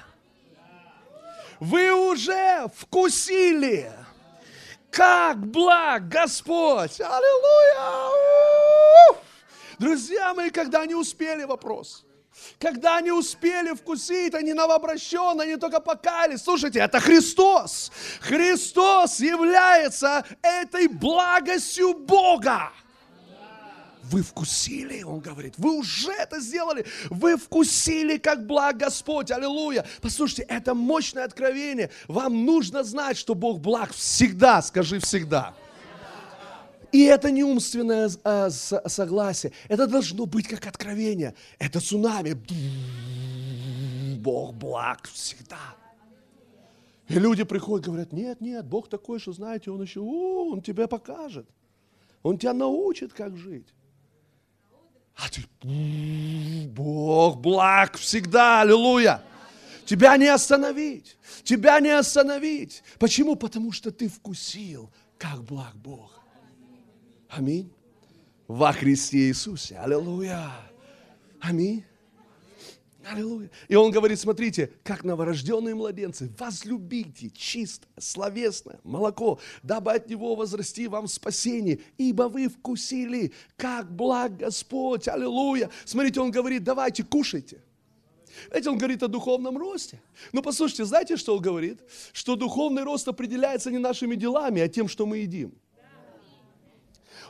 [1.60, 3.92] Вы уже вкусили.
[4.90, 7.00] Как благ Господь.
[7.00, 8.12] Аллилуйя.
[9.78, 12.04] Друзья мои, когда не успели вопрос.
[12.58, 16.42] Когда они успели вкусить, они новообращенные, они только покались.
[16.42, 17.92] Слушайте, это Христос.
[18.20, 22.72] Христос является этой благостью Бога.
[24.10, 29.84] Вы вкусили, он говорит, вы уже это сделали, вы вкусили, как благ Господь, аллилуйя.
[30.00, 31.90] Послушайте, это мощное откровение.
[32.06, 35.54] Вам нужно знать, что Бог благ всегда, скажи всегда.
[36.92, 41.34] И это не умственное а, согласие, это должно быть как откровение.
[41.58, 42.40] Это цунами.
[44.16, 45.76] Бог благ всегда.
[47.08, 50.86] И люди приходят, говорят, нет, нет, Бог такой, что знаете, Он еще, о, Он тебе
[50.86, 51.46] покажет.
[52.22, 53.66] Он тебя научит, как жить.
[55.16, 55.44] А ты,
[56.68, 59.22] Бог благ всегда, аллилуйя.
[59.86, 62.82] Тебя не остановить, тебя не остановить.
[62.98, 63.36] Почему?
[63.36, 66.20] Потому что ты вкусил, как благ Бог.
[67.28, 67.72] Аминь.
[68.48, 69.78] Во Христе Иисусе.
[69.78, 70.50] Аллилуйя.
[71.40, 71.84] Аминь.
[73.08, 73.50] Аллилуйя.
[73.68, 80.88] И он говорит, смотрите, как новорожденные младенцы, возлюбите чисто, словесное молоко, дабы от него возрасти
[80.88, 85.06] вам спасение, ибо вы вкусили, как благ Господь.
[85.06, 85.70] Аллилуйя.
[85.84, 87.62] Смотрите, он говорит, давайте, кушайте.
[88.48, 90.00] Знаете, он говорит о духовном росте.
[90.32, 91.80] Но послушайте, знаете, что он говорит?
[92.12, 95.54] Что духовный рост определяется не нашими делами, а тем, что мы едим.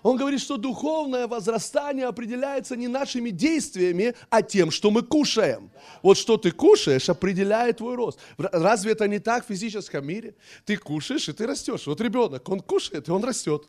[0.03, 5.71] Он говорит, что духовное возрастание определяется не нашими действиями, а тем, что мы кушаем.
[6.03, 8.19] Вот что ты кушаешь, определяет твой рост.
[8.39, 10.35] Разве это не так в физическом мире?
[10.65, 11.87] Ты кушаешь, и ты растешь.
[11.87, 13.69] Вот ребенок, он кушает, и он растет.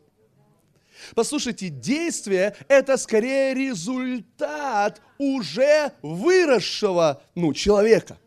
[1.15, 8.17] Послушайте, действие– это скорее результат уже выросшего ну, человека.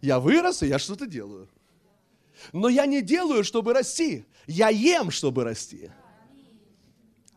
[0.00, 1.48] Я вырос, и я что-то делаю.
[2.52, 4.24] Но я не делаю, чтобы расти.
[4.46, 5.90] Я ем, чтобы расти.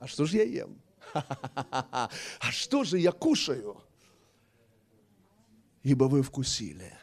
[0.05, 0.79] А что же я ем?
[1.15, 2.09] А
[2.51, 3.81] что же я кушаю?
[5.81, 6.93] Ибо вы вкусили,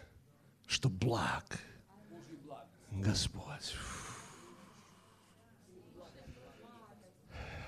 [0.68, 1.59] что благ
[2.92, 3.74] Господь.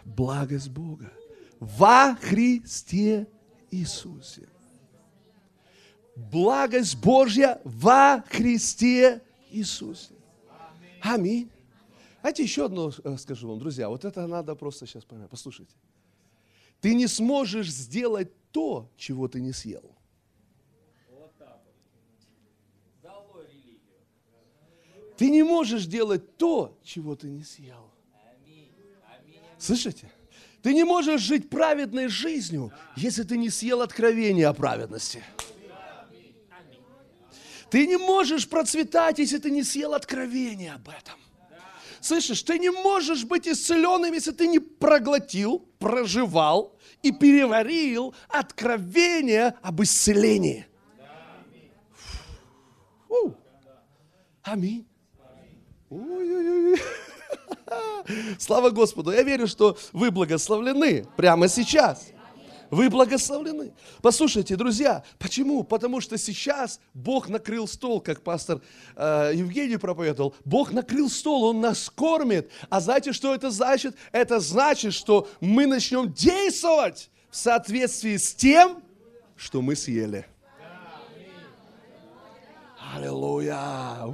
[0.04, 1.12] Благость Бога
[1.58, 3.26] во Христе
[3.72, 4.48] Иисусе.
[6.14, 9.20] Благость Божья во Христе
[9.50, 10.14] Иисусе.
[11.02, 11.50] Аминь.
[12.24, 15.28] Знаете, еще одно э, скажу вам, друзья, вот это надо просто сейчас понять.
[15.28, 15.74] Послушайте.
[16.80, 19.94] Ты не сможешь сделать то, чего ты не съел.
[25.18, 27.90] Ты не можешь делать то, чего ты не съел.
[29.58, 30.10] Слышите?
[30.62, 35.22] Ты не можешь жить праведной жизнью, если ты не съел откровение о праведности.
[37.68, 41.18] Ты не можешь процветать, если ты не съел откровение об этом.
[42.04, 49.82] Слышишь, ты не можешь быть исцеленным, если ты не проглотил, проживал и переварил откровение об
[49.82, 50.66] исцелении.
[53.08, 53.34] Фу.
[54.42, 54.86] Аминь.
[55.88, 56.78] Ой-ой-ой.
[58.38, 59.10] Слава Господу.
[59.10, 62.08] Я верю, что вы благословлены прямо сейчас.
[62.74, 63.72] Вы благословлены.
[64.02, 65.62] Послушайте, друзья, почему?
[65.62, 68.60] Потому что сейчас Бог накрыл стол, как пастор
[68.96, 70.34] э, Евгений проповедовал.
[70.44, 72.50] Бог накрыл стол, Он нас кормит.
[72.70, 73.94] А знаете, что это значит?
[74.10, 78.82] Это значит, что мы начнем действовать в соответствии с тем,
[79.36, 80.26] что мы съели.
[82.92, 84.04] Аллилуйя!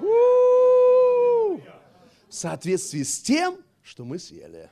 [2.29, 4.69] В соответствии с тем, что мы съели.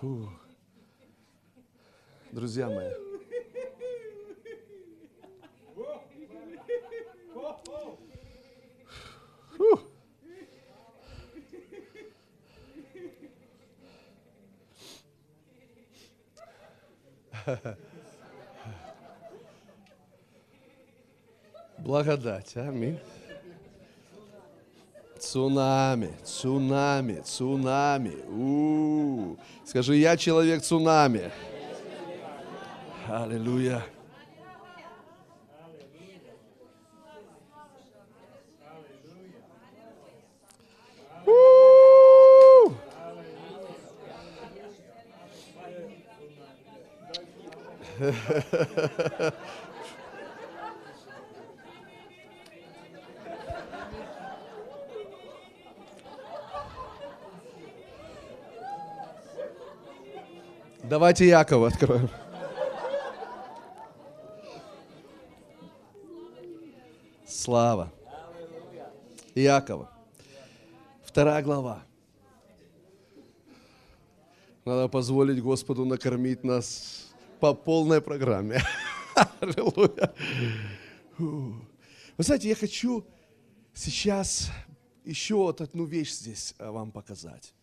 [0.00, 0.28] Фу.
[2.32, 2.90] Друзья мои.
[9.56, 9.80] Фу.
[21.78, 22.56] Благодать.
[22.56, 22.98] Аминь.
[25.18, 28.12] Цунами, цунами, цунами.
[28.28, 29.36] У-у-у.
[29.64, 31.30] Скажи, я человек цунами.
[33.08, 33.82] Аллилуйя.
[60.88, 62.08] Давайте Якова откроем.
[67.26, 67.90] Слава.
[69.34, 69.88] Якова.
[71.04, 71.82] Вторая глава.
[74.64, 78.62] Надо позволить Господу накормить нас по полной программе.
[79.40, 80.12] Аллилуйя.
[81.18, 83.04] Вы знаете, я хочу
[83.74, 84.50] сейчас
[85.04, 87.55] еще вот одну вещь здесь э, вам показать.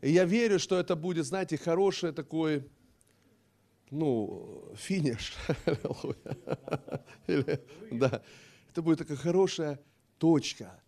[0.00, 2.68] И я верю, что это будет, знаете, хороший такой,
[3.90, 5.34] ну, финиш.
[7.26, 8.22] Или, да,
[8.70, 9.80] это будет такая хорошая
[10.18, 10.80] точка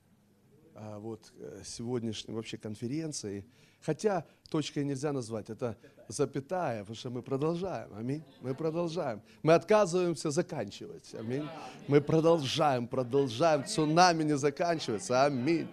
[0.74, 3.44] а, вот э, сегодняшней вообще конференции.
[3.80, 5.76] Хотя точкой нельзя назвать, это
[6.08, 8.22] запятая, потому что мы продолжаем, аминь.
[8.40, 9.22] Мы продолжаем.
[9.42, 11.48] Мы отказываемся заканчивать, аминь.
[11.88, 15.68] Мы продолжаем, продолжаем, цунами не заканчивается, аминь.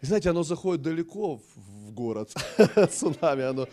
[0.00, 2.32] И знаете, оно заходит далеко в город,
[2.90, 3.66] цунами, оно...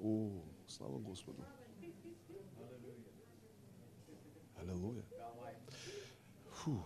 [0.00, 1.44] О, слава Господу.
[4.56, 5.04] Аллилуйя.
[6.52, 6.80] Фу.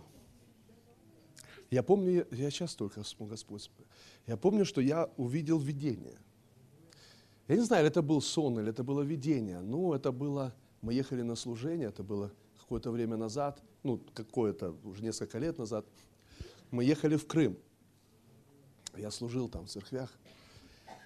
[1.69, 3.69] Я помню, я сейчас только смог Господь.
[4.25, 6.17] Я помню, что я увидел видение.
[7.47, 9.59] Я не знаю, это был сон или это было видение.
[9.59, 10.53] Ну, это было
[10.83, 12.29] мы ехали на служение, это было
[12.59, 15.85] какое-то время назад, ну, какое-то, уже несколько лет назад.
[16.71, 17.57] Мы ехали в Крым.
[18.97, 20.11] Я служил там в церквях.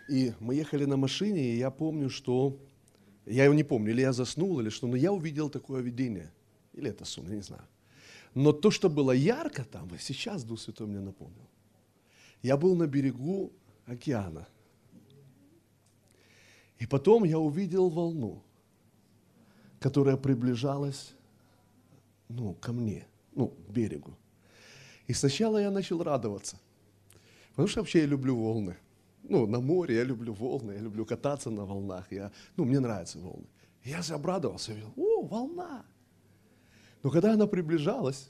[0.09, 2.57] И мы ехали на машине, и я помню, что...
[3.25, 6.31] Я его не помню, или я заснул, или что, но я увидел такое видение.
[6.73, 7.63] Или это сон, я не знаю.
[8.33, 11.47] Но то, что было ярко там, сейчас Дух Святой мне напомнил.
[12.41, 13.51] Я был на берегу
[13.85, 14.47] океана.
[16.79, 18.43] И потом я увидел волну
[19.79, 21.13] которая приближалась
[22.29, 24.15] ну, ко мне, ну, к берегу.
[25.07, 26.59] И сначала я начал радоваться,
[27.51, 28.75] потому что вообще я люблю волны.
[29.23, 33.19] Ну, на море я люблю волны, я люблю кататься на волнах, я, ну, мне нравятся
[33.19, 33.45] волны.
[33.83, 35.85] И я обрадовался, я говорил, о, волна.
[37.03, 38.29] Но когда она приближалась,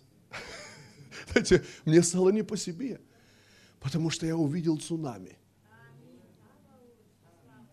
[1.86, 3.00] мне стало не по себе,
[3.80, 5.38] потому что я увидел цунами.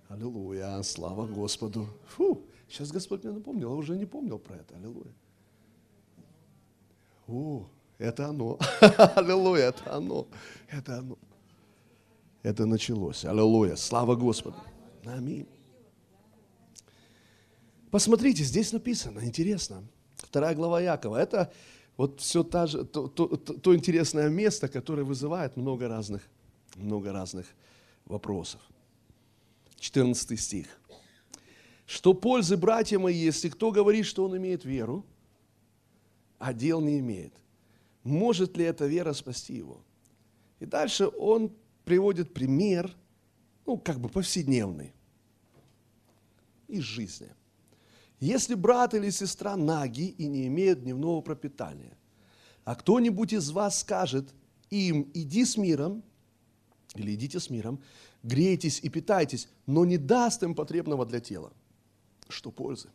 [0.08, 1.88] Аллилуйя, слава Господу.
[2.16, 2.46] Фу.
[2.74, 4.74] Сейчас Господь мне напомнил, я уже не помнил про это.
[4.74, 5.12] Аллилуйя.
[7.28, 7.68] О,
[7.98, 8.58] это оно.
[9.14, 10.26] Аллилуйя, это оно.
[10.68, 11.16] Это оно.
[12.42, 13.24] это началось.
[13.24, 13.76] Аллилуйя.
[13.76, 14.56] Слава Господу.
[15.04, 15.46] Аминь.
[17.92, 19.84] Посмотрите, здесь написано, интересно.
[20.16, 21.16] Вторая глава Якова.
[21.16, 21.52] Это
[21.96, 26.22] вот все та же, то, то, то, то интересное место, которое вызывает много разных,
[26.74, 27.46] много разных
[28.04, 28.60] вопросов.
[29.78, 30.66] 14 стих.
[31.86, 35.04] Что пользы, братья мои, если кто говорит, что он имеет веру,
[36.38, 37.34] а дел не имеет?
[38.02, 39.82] Может ли эта вера спасти его?
[40.60, 41.52] И дальше он
[41.84, 42.94] приводит пример,
[43.66, 44.94] ну, как бы повседневный,
[46.68, 47.28] из жизни.
[48.20, 51.96] Если брат или сестра наги и не имеют дневного пропитания,
[52.64, 54.32] а кто-нибудь из вас скажет
[54.70, 56.02] им, иди с миром,
[56.94, 57.82] или идите с миром,
[58.22, 61.52] грейтесь и питайтесь, но не даст им потребного для тела.
[62.28, 62.88] Что пользы?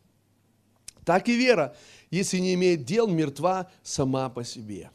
[1.04, 1.74] Так и вера,
[2.10, 4.90] если не имеет дел, мертва сама по себе.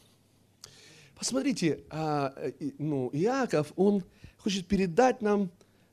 [1.16, 2.34] Посмотрите, а,
[2.78, 4.04] ну, Иаков, он
[4.38, 5.50] хочет передать нам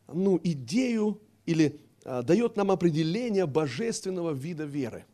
[0.07, 5.05] ну, идею или а, дает нам определение божественного вида веры.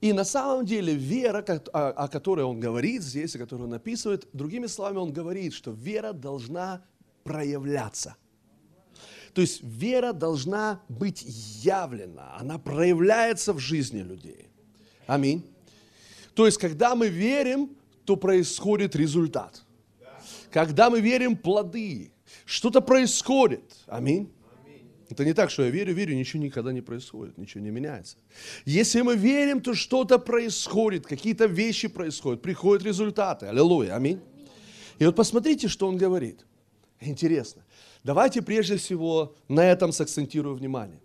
[0.00, 4.66] И на самом деле вера, о которой он говорит здесь, о которой он описывает, другими
[4.66, 6.82] словами, он говорит, что вера должна
[7.22, 8.16] проявляться.
[9.32, 11.22] То есть вера должна быть
[11.62, 14.48] явлена, она проявляется в жизни людей.
[15.06, 15.44] Аминь.
[16.34, 19.62] То есть, когда мы верим, то происходит результат.
[20.50, 22.12] Когда мы верим, плоды.
[22.44, 23.62] Что-то происходит.
[23.86, 24.32] Аминь.
[25.08, 28.16] Это не так, что я верю, верю, ничего никогда не происходит, ничего не меняется.
[28.64, 33.46] Если мы верим, то что-то происходит, какие-то вещи происходят, приходят результаты.
[33.46, 34.20] Аллилуйя, аминь.
[35.00, 36.46] И вот посмотрите, что он говорит.
[37.00, 37.64] Интересно.
[38.02, 41.00] Давайте прежде всего на этом сакцентирую внимание.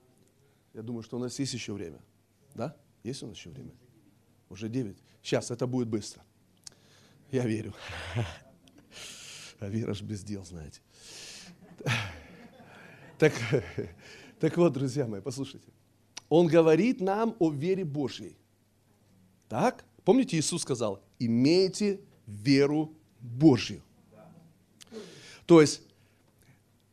[0.74, 2.00] Я думаю, что у нас есть еще время.
[2.54, 2.76] Да?
[3.04, 3.72] Есть у нас еще время?
[4.50, 4.98] Уже 9.
[5.22, 6.24] Сейчас, это будет быстро.
[7.32, 7.74] Я верю.
[9.60, 10.82] А вера ж без дел, знаете.
[13.18, 13.34] Так,
[14.40, 15.68] так вот, друзья мои, послушайте.
[16.30, 18.38] Он говорит нам о вере Божьей.
[19.48, 19.86] Так?
[20.04, 23.82] Помните, Иисус сказал, имейте веру Божью.
[25.46, 25.82] То есть,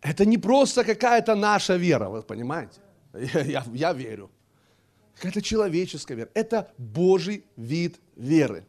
[0.03, 2.81] это не просто какая-то наша вера, вы понимаете?
[3.15, 4.31] Я, я, я верю.
[5.15, 6.31] Какая-то человеческая вера.
[6.35, 8.67] Это Божий вид веры.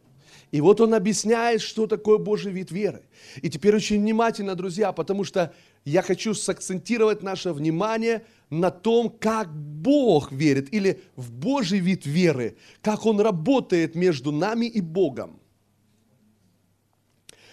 [0.52, 3.02] И вот он объясняет, что такое Божий вид веры.
[3.42, 5.52] И теперь очень внимательно, друзья, потому что
[5.84, 12.56] я хочу сакцентировать наше внимание на том, как Бог верит, или в Божий вид веры,
[12.82, 15.40] как Он работает между нами и Богом.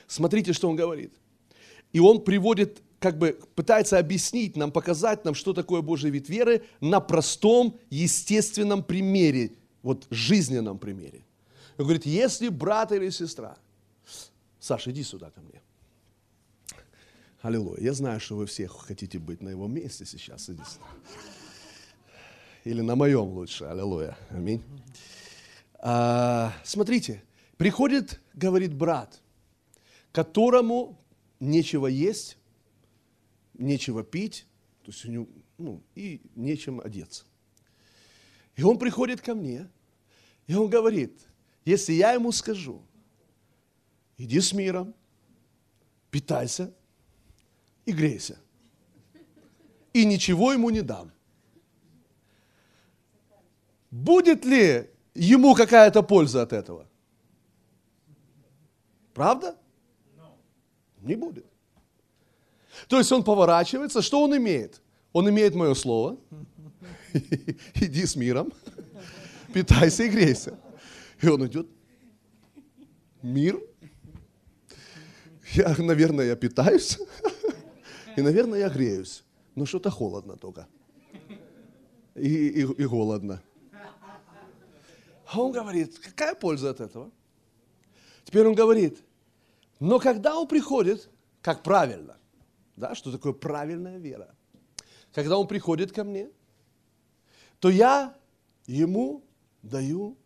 [0.06, 1.14] Смотрите, что Он говорит.
[1.94, 6.62] И Он приводит, как бы пытается объяснить нам, показать нам, что такое Божий вид веры
[6.82, 11.26] на простом, естественном примере, вот жизненном примере.
[11.80, 13.58] Он говорит, если брат или сестра,
[14.60, 15.64] Саша, иди сюда ко мне.
[17.42, 17.82] Аллилуйя.
[17.82, 20.48] Я знаю, что вы все хотите быть на его месте сейчас.
[20.48, 20.86] Иди сюда.
[22.66, 23.66] Или на моем лучше.
[23.66, 24.16] Аллилуйя.
[24.30, 24.62] Аминь.
[25.80, 27.24] А, смотрите,
[27.58, 29.20] приходит, говорит брат,
[30.12, 31.00] которому
[31.40, 32.38] нечего есть,
[33.62, 34.46] нечего пить,
[34.84, 35.28] то есть у него,
[35.58, 37.26] ну, и нечем одеться.
[38.56, 39.70] И он приходит ко мне,
[40.48, 41.28] и он говорит,
[41.66, 42.82] если я ему скажу,
[44.18, 44.94] иди с миром,
[46.10, 46.74] питайся
[47.86, 48.40] и грейся,
[49.94, 51.12] и ничего ему не дам,
[53.90, 56.88] будет ли ему какая-то польза от этого?
[59.14, 59.58] Правда?
[61.00, 61.51] Не будет.
[62.88, 64.82] То есть он поворачивается, что он имеет?
[65.14, 66.18] Он имеет мое слово.
[67.76, 68.52] Иди с миром,
[69.54, 70.58] питайся и грейся.
[71.22, 71.68] И он идет.
[73.22, 73.60] Мир.
[75.54, 76.98] Я, наверное, я питаюсь.
[78.18, 79.24] И, наверное, я греюсь.
[79.56, 80.68] Но что-то холодно только.
[82.16, 83.42] И, и, и голодно.
[85.26, 87.12] А он говорит, какая польза от этого?
[88.26, 89.02] Теперь он говорит,
[89.80, 91.10] но когда он приходит,
[91.42, 92.18] как правильно,
[92.76, 94.36] да, что такое правильная вера?
[95.14, 96.30] Когда он приходит ко мне,
[97.60, 98.16] то я
[98.66, 99.24] ему
[99.62, 100.18] даю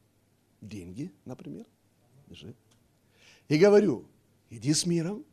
[0.62, 1.66] деньги, например,
[3.48, 4.08] и говорю,
[4.50, 5.26] иди с миром,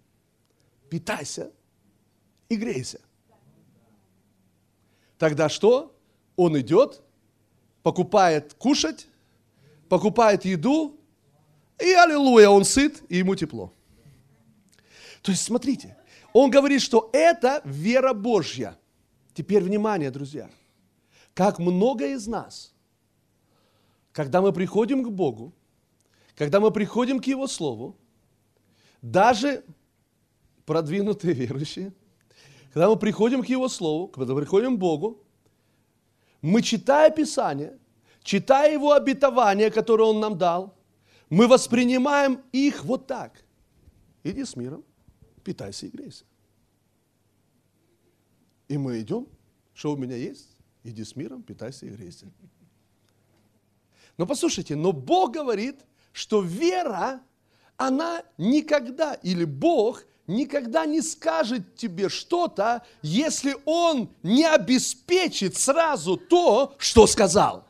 [0.90, 1.52] питайся
[2.48, 3.00] и грейся.
[5.18, 5.96] Тогда что?
[6.36, 7.02] Он идет,
[7.82, 9.08] покупает кушать,
[9.88, 10.98] покупает еду,
[11.78, 13.72] и аллилуйя, он сыт, и ему тепло.
[15.22, 15.96] То есть, смотрите,
[16.32, 18.78] он говорит, что это вера Божья.
[19.34, 20.50] Теперь внимание, друзья.
[21.34, 22.72] Как много из нас
[24.12, 25.52] когда мы приходим к Богу,
[26.36, 27.96] когда мы приходим к Его Слову,
[29.00, 29.64] даже
[30.64, 31.92] продвинутые верующие,
[32.72, 35.22] Когда мы приходим к Его Слову, когда мы приходим к Богу,
[36.40, 37.78] мы, читая Писание,
[38.22, 40.74] читая Его обетование, которое Он нам дал,
[41.28, 43.44] мы воспринимаем их вот так.
[44.24, 44.84] Иди с миром,
[45.42, 46.24] питайся и грейся.
[48.68, 49.26] И мы идем,
[49.74, 52.26] что у меня есть, иди с миром, питайся и грейся.
[54.16, 55.80] Но послушайте, но Бог говорит,
[56.12, 57.20] что вера,
[57.76, 66.74] она никогда, или Бог никогда не скажет тебе что-то, если Он не обеспечит сразу то,
[66.78, 67.66] что сказал.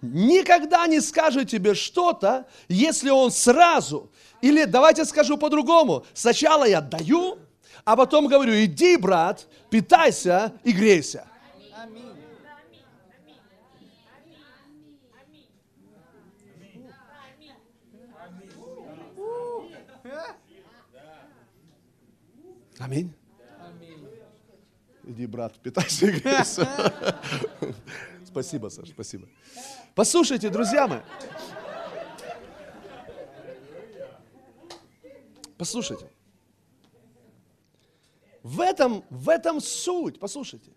[0.00, 4.10] Никогда не скажет тебе что-то, если Он сразу,
[4.40, 7.38] или давайте скажу по-другому, сначала я даю,
[7.84, 11.26] а потом говорю, иди, брат, питайся и грейся.
[22.78, 23.12] Аминь.
[25.02, 26.68] Иди, брат, питайся и грейся.
[28.24, 29.26] Спасибо, Саша, спасибо.
[29.98, 31.00] Послушайте, друзья мои.
[35.56, 36.08] Послушайте.
[38.44, 40.20] В этом, в этом суть.
[40.20, 40.70] Послушайте.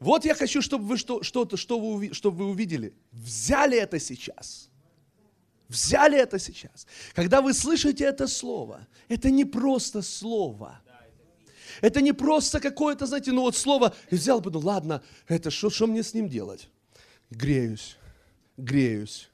[0.00, 2.94] Вот я хочу, чтобы вы что, что-то, что вы, чтобы вы увидели.
[3.12, 4.70] Взяли это сейчас.
[5.68, 6.86] Взяли это сейчас.
[7.12, 10.80] Когда вы слышите это слово, это не просто слово–
[11.82, 15.86] это не просто какое-то, знаете, ну вот слово, и взял, подумал, ладно, это что, что
[15.86, 16.70] мне с ним делать?
[17.28, 17.98] Греюсь,
[18.56, 19.28] греюсь,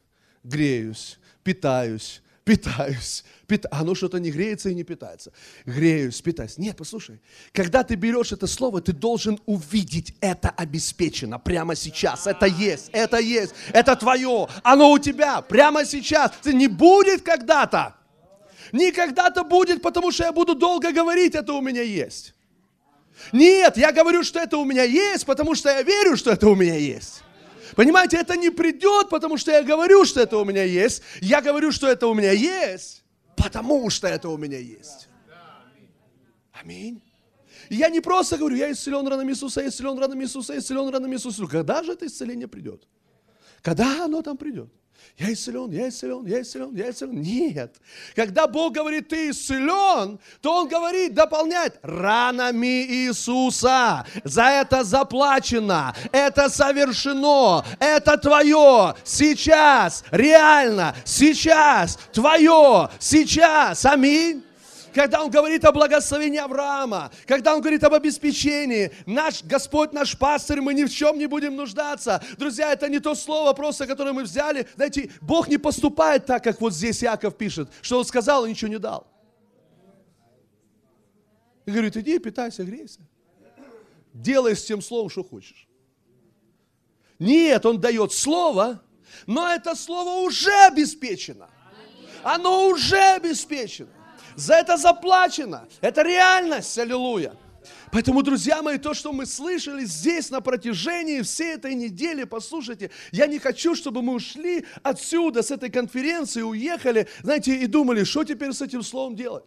[0.44, 3.81] греюсь, питаюсь, питаюсь, питаюсь.
[3.81, 5.32] Оно что-то не греется и не питается.
[5.65, 6.59] Греюсь, питаюсь.
[6.59, 7.20] Нет, послушай,
[7.53, 12.27] когда ты берешь это слово, ты должен увидеть это обеспечено прямо сейчас.
[12.27, 16.32] Это есть, это есть, это твое, оно у тебя прямо сейчас.
[16.40, 17.97] Это не будет когда-то.
[18.73, 22.35] Не когда-то будет, потому что я буду долго говорить, это у меня есть.
[23.32, 26.55] Нет, я говорю, что это у меня есть, потому что я верю, что это у
[26.55, 27.23] меня есть.
[27.77, 31.03] Понимаете, это не придет, потому что я говорю, что это у меня есть.
[31.20, 33.03] Я говорю, что это у меня есть,
[33.36, 35.09] потому что это у меня есть.
[36.53, 37.03] Аминь.
[37.70, 41.12] Я не просто говорю, я исцелен раном Иисуса, я исцелен раном Иисуса, я исцелен раном
[41.12, 41.47] Иисуса.
[41.47, 42.86] Когда же это исцеление придет?
[43.62, 44.70] Когда оно там придет?
[45.19, 47.20] Я исцелен, я исцелен, я исцелен, я исцелен.
[47.20, 47.77] Нет.
[48.15, 54.07] Когда Бог говорит, ты исцелен, то Он говорит, дополняет, ранами Иисуса.
[54.24, 63.85] За это заплачено, это совершено, это твое сейчас, реально, сейчас, твое, сейчас.
[63.85, 64.43] Аминь
[64.93, 70.60] когда Он говорит о благословении Авраама, когда Он говорит об обеспечении, наш Господь, наш пастырь,
[70.60, 72.23] мы ни в чем не будем нуждаться.
[72.39, 74.66] Друзья, это не то слово просто, которое мы взяли.
[74.77, 78.70] Знаете, Бог не поступает так, как вот здесь Яков пишет, что Он сказал и ничего
[78.70, 79.06] не дал.
[81.66, 83.01] И говорит, иди, питайся, грейся.
[84.12, 85.69] Делай с тем словом, что хочешь.
[87.19, 88.82] Нет, он дает слово,
[89.27, 91.48] но это слово уже обеспечено.
[92.24, 93.90] Оно уже обеспечено.
[94.36, 95.68] За это заплачено.
[95.80, 96.78] Это реальность.
[96.78, 97.34] Аллилуйя.
[97.92, 103.26] Поэтому, друзья мои, то, что мы слышали здесь на протяжении всей этой недели, послушайте, я
[103.26, 108.52] не хочу, чтобы мы ушли отсюда, с этой конференции, уехали, знаете, и думали, что теперь
[108.52, 109.44] с этим словом делать?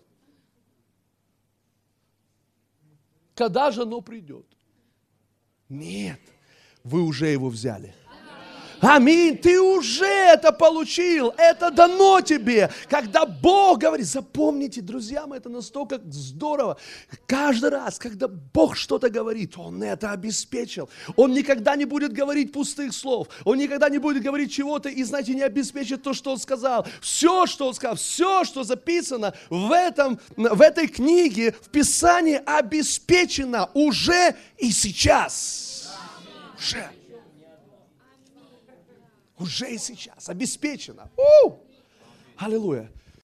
[3.34, 4.46] Когда же оно придет?
[5.68, 6.20] Нет,
[6.84, 7.94] вы уже его взяли.
[8.82, 9.38] Аминь.
[9.38, 11.34] Ты уже это получил.
[11.38, 12.70] Это дано тебе.
[12.90, 16.78] Когда Бог говорит, запомните, друзья мои, это настолько здорово.
[17.26, 20.90] Каждый раз, когда Бог что-то говорит, Он это обеспечил.
[21.16, 23.28] Он никогда не будет говорить пустых слов.
[23.44, 26.86] Он никогда не будет говорить чего-то и, знаете, не обеспечит то, что Он сказал.
[27.02, 33.70] Все, что Он сказал, все, что записано в, этом, в этой книге, в Писании обеспечено
[33.74, 35.90] уже и сейчас.
[36.58, 36.90] Уже.
[39.38, 40.30] Уже и сейчас.
[40.30, 41.10] Обеспечено.
[41.18, 41.54] У!
[42.38, 42.90] Аллилуйя.